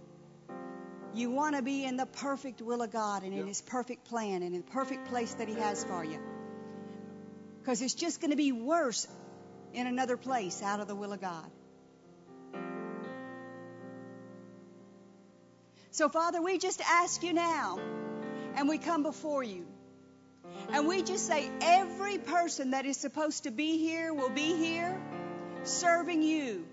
You 1.13 1.29
want 1.29 1.55
to 1.55 1.61
be 1.61 1.85
in 1.85 1.95
the 1.95 2.05
perfect 2.05 2.61
will 2.61 2.81
of 2.81 2.91
God 2.91 3.23
and 3.23 3.33
in 3.33 3.47
His 3.47 3.61
perfect 3.61 4.05
plan 4.05 4.41
and 4.41 4.55
in 4.55 4.61
the 4.65 4.71
perfect 4.71 5.07
place 5.07 5.33
that 5.35 5.47
He 5.47 5.55
has 5.55 5.83
for 5.83 6.03
you. 6.03 6.19
Because 7.61 7.81
it's 7.81 7.93
just 7.93 8.19
going 8.19 8.31
to 8.31 8.37
be 8.37 8.51
worse 8.51 9.07
in 9.73 9.87
another 9.87 10.17
place 10.17 10.61
out 10.61 10.79
of 10.79 10.87
the 10.87 10.95
will 10.95 11.13
of 11.13 11.21
God. 11.21 11.49
So, 15.91 16.09
Father, 16.09 16.41
we 16.41 16.57
just 16.57 16.81
ask 16.81 17.21
you 17.21 17.33
now, 17.33 17.79
and 18.55 18.67
we 18.67 18.79
come 18.79 19.03
before 19.03 19.43
you. 19.43 19.67
And 20.71 20.87
we 20.87 21.03
just 21.03 21.27
say, 21.27 21.49
every 21.61 22.17
person 22.17 22.71
that 22.71 22.87
is 22.87 22.97
supposed 22.97 23.43
to 23.43 23.51
be 23.51 23.77
here 23.77 24.11
will 24.11 24.31
be 24.31 24.55
here 24.55 24.99
serving 25.63 26.23
you 26.23 26.65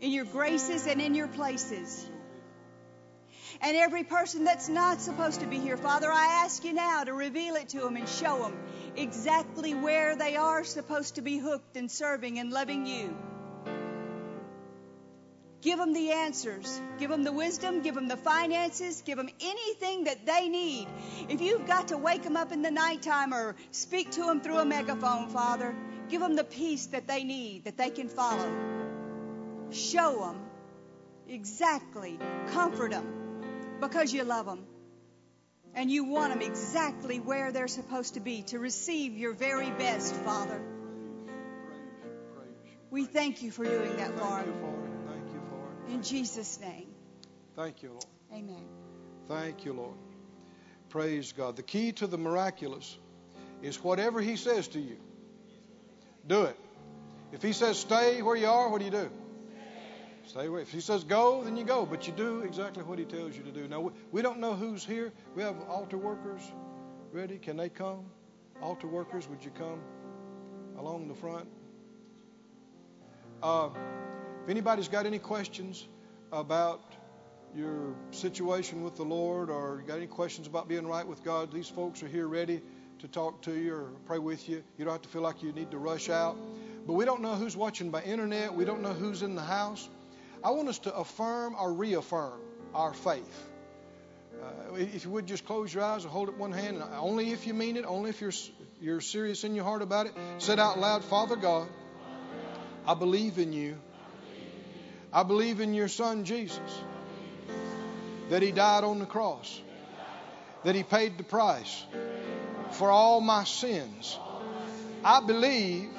in 0.00 0.10
your 0.10 0.24
graces 0.24 0.86
and 0.86 1.00
in 1.02 1.14
your 1.14 1.28
places. 1.28 2.08
And 3.62 3.76
every 3.76 4.04
person 4.04 4.44
that's 4.44 4.70
not 4.70 5.02
supposed 5.02 5.40
to 5.40 5.46
be 5.46 5.58
here, 5.58 5.76
Father, 5.76 6.10
I 6.10 6.44
ask 6.44 6.64
you 6.64 6.72
now 6.72 7.04
to 7.04 7.12
reveal 7.12 7.56
it 7.56 7.68
to 7.70 7.80
them 7.80 7.96
and 7.96 8.08
show 8.08 8.38
them 8.42 8.56
exactly 8.96 9.74
where 9.74 10.16
they 10.16 10.36
are 10.36 10.64
supposed 10.64 11.16
to 11.16 11.22
be 11.22 11.36
hooked 11.36 11.76
and 11.76 11.90
serving 11.90 12.38
and 12.38 12.50
loving 12.50 12.86
you. 12.86 13.14
Give 15.60 15.78
them 15.78 15.92
the 15.92 16.12
answers. 16.12 16.80
Give 16.98 17.10
them 17.10 17.22
the 17.22 17.32
wisdom. 17.32 17.82
Give 17.82 17.94
them 17.94 18.08
the 18.08 18.16
finances. 18.16 19.02
Give 19.02 19.18
them 19.18 19.28
anything 19.42 20.04
that 20.04 20.24
they 20.24 20.48
need. 20.48 20.88
If 21.28 21.42
you've 21.42 21.66
got 21.66 21.88
to 21.88 21.98
wake 21.98 22.22
them 22.22 22.38
up 22.38 22.52
in 22.52 22.62
the 22.62 22.70
nighttime 22.70 23.34
or 23.34 23.56
speak 23.72 24.10
to 24.12 24.22
them 24.22 24.40
through 24.40 24.56
a 24.56 24.64
megaphone, 24.64 25.28
Father, 25.28 25.76
give 26.08 26.22
them 26.22 26.34
the 26.34 26.44
peace 26.44 26.86
that 26.86 27.06
they 27.06 27.24
need, 27.24 27.64
that 27.64 27.76
they 27.76 27.90
can 27.90 28.08
follow. 28.08 28.50
Show 29.70 30.20
them 30.20 30.40
exactly. 31.28 32.18
Comfort 32.52 32.92
them 32.92 33.19
because 33.80 34.12
you 34.12 34.24
love 34.24 34.46
them. 34.46 34.66
And 35.74 35.90
you 35.90 36.04
want 36.04 36.32
them 36.32 36.42
exactly 36.42 37.20
where 37.20 37.52
they're 37.52 37.68
supposed 37.68 38.14
to 38.14 38.20
be 38.20 38.42
to 38.44 38.58
receive 38.58 39.16
your 39.16 39.32
very 39.32 39.70
best, 39.70 40.14
Father. 40.14 40.60
We 42.90 43.04
thank 43.04 43.42
you 43.42 43.52
for 43.52 43.64
doing 43.64 43.96
that, 43.98 44.16
Lord. 44.16 44.44
Thank 44.44 45.32
you 45.32 45.40
for 45.48 45.88
it. 45.88 45.94
In 45.94 46.02
Jesus' 46.02 46.58
name. 46.60 46.88
Thank 47.54 47.82
you, 47.82 47.90
Lord. 47.90 48.04
Amen. 48.32 48.64
Thank 49.28 49.64
you, 49.64 49.72
Lord. 49.72 49.96
Praise 50.88 51.32
God. 51.32 51.54
The 51.54 51.62
key 51.62 51.92
to 51.92 52.08
the 52.08 52.18
miraculous 52.18 52.98
is 53.62 53.82
whatever 53.82 54.20
He 54.20 54.34
says 54.34 54.66
to 54.68 54.80
you, 54.80 54.96
do 56.26 56.42
it. 56.44 56.56
If 57.32 57.42
He 57.42 57.52
says 57.52 57.78
stay 57.78 58.22
where 58.22 58.34
you 58.34 58.48
are, 58.48 58.68
what 58.68 58.80
do 58.80 58.86
you 58.86 58.90
do? 58.90 59.10
Stay 60.26 60.46
away. 60.46 60.62
If 60.62 60.70
He 60.70 60.80
says 60.80 61.04
go, 61.04 61.42
then 61.42 61.56
you 61.56 61.64
go. 61.64 61.86
But 61.86 62.06
you 62.06 62.12
do 62.12 62.40
exactly 62.40 62.82
what 62.82 62.98
He 62.98 63.04
tells 63.04 63.36
you 63.36 63.42
to 63.42 63.50
do. 63.50 63.66
Now, 63.68 63.92
we, 64.12 64.22
don't 64.22 64.38
know 64.38 64.54
who's 64.54 64.84
here. 64.84 65.12
We 65.34 65.42
have 65.42 65.56
altar 65.68 65.98
workers 65.98 66.42
ready. 67.12 67.38
Can 67.38 67.56
they 67.56 67.68
come? 67.68 68.04
Altar 68.62 68.86
workers, 68.86 69.28
would 69.28 69.44
you 69.44 69.50
come 69.50 69.80
along 70.78 71.08
the 71.08 71.14
front? 71.14 71.48
Uh, 73.42 73.70
if 74.44 74.50
anybody's 74.50 74.88
got 74.88 75.06
any 75.06 75.18
questions 75.18 75.88
about 76.32 76.94
your 77.54 77.94
situation 78.10 78.82
with 78.82 78.96
the 78.96 79.02
Lord 79.02 79.50
or 79.50 79.82
got 79.86 79.96
any 79.96 80.06
questions 80.06 80.46
about 80.46 80.68
being 80.68 80.86
right 80.86 81.06
with 81.06 81.24
God, 81.24 81.52
these 81.52 81.68
folks 81.68 82.02
are 82.02 82.08
here 82.08 82.28
ready 82.28 82.60
to 83.00 83.08
talk 83.08 83.40
to 83.42 83.54
you 83.54 83.74
or 83.74 83.90
pray 84.06 84.18
with 84.18 84.48
you. 84.48 84.62
You 84.76 84.84
don't 84.84 84.92
have 84.92 85.02
to 85.02 85.08
feel 85.08 85.22
like 85.22 85.42
you 85.42 85.52
need 85.52 85.70
to 85.70 85.78
rush 85.78 86.10
out. 86.10 86.36
But 86.86 86.92
we 86.94 87.04
don't 87.04 87.22
know 87.22 87.34
who's 87.34 87.56
watching 87.56 87.90
by 87.90 88.02
internet. 88.02 88.54
We 88.54 88.64
don't 88.64 88.82
know 88.82 88.92
who's 88.92 89.22
in 89.22 89.34
the 89.34 89.42
house. 89.42 89.88
I 90.42 90.50
want 90.50 90.68
us 90.68 90.78
to 90.80 90.94
affirm 90.94 91.54
or 91.58 91.72
reaffirm 91.72 92.40
our 92.74 92.94
faith. 92.94 93.48
Uh, 94.42 94.76
if 94.76 95.04
you 95.04 95.10
would 95.10 95.26
just 95.26 95.44
close 95.44 95.72
your 95.72 95.84
eyes 95.84 96.04
and 96.04 96.12
hold 96.12 96.28
it 96.28 96.36
one 96.36 96.52
hand, 96.52 96.76
and 96.76 96.94
only 96.94 97.30
if 97.32 97.46
you 97.46 97.52
mean 97.52 97.76
it, 97.76 97.84
only 97.84 98.10
if 98.10 98.20
you're 98.20 98.32
you're 98.80 99.02
serious 99.02 99.44
in 99.44 99.54
your 99.54 99.64
heart 99.64 99.82
about 99.82 100.06
it, 100.06 100.14
say 100.38 100.56
out 100.56 100.78
loud, 100.78 101.04
Father 101.04 101.36
God, 101.36 101.68
I 102.86 102.94
believe 102.94 103.38
in 103.38 103.52
you. 103.52 103.76
I 105.12 105.22
believe 105.24 105.60
in 105.60 105.74
your 105.74 105.88
Son 105.88 106.24
Jesus. 106.24 106.82
That 108.30 108.40
He 108.40 108.52
died 108.52 108.84
on 108.84 108.98
the 109.00 109.06
cross. 109.06 109.60
That 110.64 110.74
He 110.74 110.82
paid 110.82 111.18
the 111.18 111.24
price 111.24 111.84
for 112.72 112.90
all 112.90 113.20
my 113.20 113.44
sins. 113.44 114.18
I 115.04 115.20
believe 115.20 115.90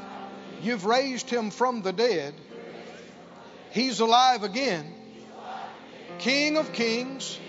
you've 0.64 0.86
raised 0.86 1.30
Him 1.30 1.52
from 1.52 1.84
the 1.84 1.94
dead 1.94 2.34
He's 3.72 4.00
alive 4.00 4.44
again. 4.44 4.94
King 6.20 6.58
of 6.58 6.72
kings, 6.74 7.40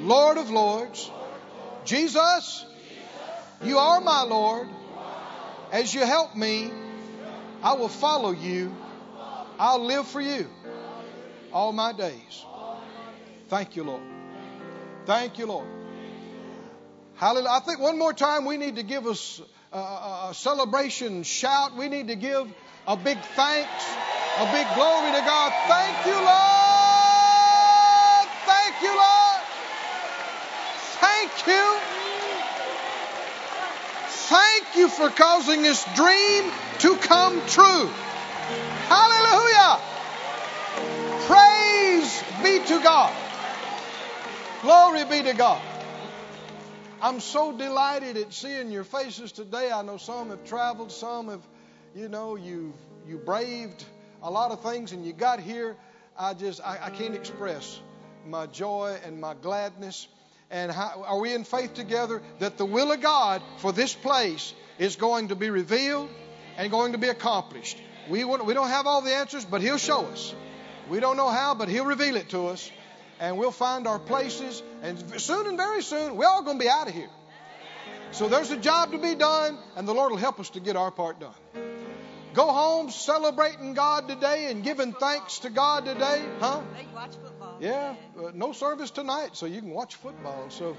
Lord 0.00 0.38
of 0.38 0.50
lords. 0.50 1.10
Jesus, 1.84 2.64
you 3.62 3.78
are 3.78 4.00
my 4.00 4.22
Lord. 4.22 4.68
As 5.72 5.92
you 5.92 6.04
help 6.04 6.36
me, 6.36 6.70
I 7.62 7.72
will 7.74 7.88
follow 7.88 8.30
you. 8.30 8.74
I'll 9.58 9.84
live 9.84 10.06
for 10.06 10.20
you 10.20 10.48
all 11.52 11.72
my 11.72 11.92
days. 11.92 12.44
Thank 13.48 13.76
you, 13.76 13.84
Lord. 13.84 14.02
Thank 15.06 15.38
you, 15.38 15.46
Lord. 15.46 15.68
Hallelujah. 17.16 17.50
I 17.50 17.60
think 17.60 17.80
one 17.80 17.98
more 17.98 18.12
time 18.12 18.44
we 18.44 18.56
need 18.56 18.76
to 18.76 18.82
give 18.82 19.06
us 19.06 19.40
a, 19.72 19.78
a, 19.78 20.30
celebration 20.34 21.22
shout. 21.22 21.76
We 21.76 21.88
need 21.88 22.08
to 22.08 22.16
give 22.16 22.52
a 22.86 22.96
big 22.96 23.18
thanks. 23.20 23.84
A 24.38 24.46
big 24.50 24.66
glory 24.74 25.12
to 25.12 25.20
God. 25.20 25.52
Thank 25.68 26.06
you, 26.06 26.14
Lord. 26.14 26.62
Thank 28.46 28.82
you, 28.82 28.96
Lord. 28.96 29.42
Thank 31.00 31.46
you. 31.46 31.78
Thank 34.08 34.76
you 34.76 34.88
for 34.88 35.10
causing 35.10 35.60
this 35.60 35.84
dream 35.94 36.50
to 36.78 36.96
come 36.96 37.42
true. 37.46 37.90
Hallelujah. 38.88 39.78
Praise 41.26 42.24
be 42.42 42.64
to 42.68 42.82
God. 42.82 43.12
Glory 44.62 45.04
be 45.04 45.22
to 45.24 45.34
God. 45.34 45.60
I'm 47.02 47.20
so 47.20 47.52
delighted 47.52 48.16
at 48.16 48.32
seeing 48.32 48.70
your 48.70 48.84
faces 48.84 49.32
today. 49.32 49.70
I 49.70 49.82
know 49.82 49.98
some 49.98 50.30
have 50.30 50.44
traveled, 50.44 50.90
some 50.90 51.28
have, 51.28 51.46
you 51.94 52.08
know, 52.08 52.36
you've 52.36 52.72
you 53.06 53.18
braved 53.18 53.84
a 54.22 54.30
lot 54.30 54.50
of 54.50 54.60
things, 54.62 54.92
and 54.92 55.04
you 55.04 55.12
got 55.12 55.40
here. 55.40 55.76
I 56.18 56.34
just, 56.34 56.60
I, 56.60 56.78
I 56.82 56.90
can't 56.90 57.14
express 57.14 57.80
my 58.26 58.46
joy 58.46 58.96
and 59.04 59.20
my 59.20 59.34
gladness. 59.34 60.06
And 60.50 60.70
how, 60.70 61.04
are 61.06 61.18
we 61.18 61.32
in 61.32 61.44
faith 61.44 61.74
together 61.74 62.22
that 62.38 62.58
the 62.58 62.66
will 62.66 62.92
of 62.92 63.00
God 63.00 63.42
for 63.58 63.72
this 63.72 63.94
place 63.94 64.54
is 64.78 64.96
going 64.96 65.28
to 65.28 65.36
be 65.36 65.50
revealed 65.50 66.10
and 66.56 66.70
going 66.70 66.92
to 66.92 66.98
be 66.98 67.08
accomplished? 67.08 67.80
We, 68.08 68.24
want, 68.24 68.44
we 68.44 68.54
don't 68.54 68.68
have 68.68 68.86
all 68.86 69.00
the 69.00 69.14
answers, 69.14 69.44
but 69.44 69.62
He'll 69.62 69.78
show 69.78 70.04
us. 70.06 70.34
We 70.90 71.00
don't 71.00 71.16
know 71.16 71.30
how, 71.30 71.54
but 71.54 71.68
He'll 71.68 71.86
reveal 71.86 72.16
it 72.16 72.28
to 72.30 72.48
us. 72.48 72.70
And 73.20 73.38
we'll 73.38 73.52
find 73.52 73.86
our 73.86 73.98
places. 73.98 74.62
And 74.82 75.20
soon 75.20 75.46
and 75.46 75.56
very 75.56 75.82
soon, 75.82 76.16
we're 76.16 76.26
all 76.26 76.42
going 76.42 76.58
to 76.58 76.64
be 76.64 76.68
out 76.68 76.88
of 76.88 76.94
here. 76.94 77.10
So 78.10 78.28
there's 78.28 78.50
a 78.50 78.56
job 78.56 78.92
to 78.92 78.98
be 78.98 79.14
done, 79.14 79.56
and 79.76 79.88
the 79.88 79.94
Lord 79.94 80.10
will 80.10 80.18
help 80.18 80.38
us 80.38 80.50
to 80.50 80.60
get 80.60 80.76
our 80.76 80.90
part 80.90 81.18
done. 81.18 81.71
Go 82.34 82.50
home 82.50 82.90
celebrating 82.90 83.74
God 83.74 84.08
today 84.08 84.50
and 84.50 84.64
giving 84.64 84.92
thanks 84.94 85.40
to 85.40 85.50
God 85.50 85.84
today, 85.84 86.24
huh? 86.40 86.62
They 86.74 86.86
watch 86.94 87.10
football. 87.22 87.58
Yeah, 87.60 87.94
uh, 88.18 88.30
no 88.34 88.52
service 88.52 88.90
tonight, 88.90 89.30
so 89.34 89.46
you 89.46 89.60
can 89.60 89.70
watch 89.70 89.96
football. 89.96 90.48
So, 90.48 90.76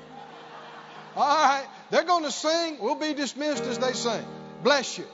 all 1.15 1.45
right, 1.45 1.67
they're 1.91 2.05
going 2.05 2.23
to 2.23 2.31
sing. 2.31 2.77
We'll 2.79 2.95
be 2.95 3.13
dismissed 3.13 3.63
as 3.65 3.77
they 3.77 3.93
sing. 3.93 4.25
Bless 4.63 4.97
you. 4.97 5.05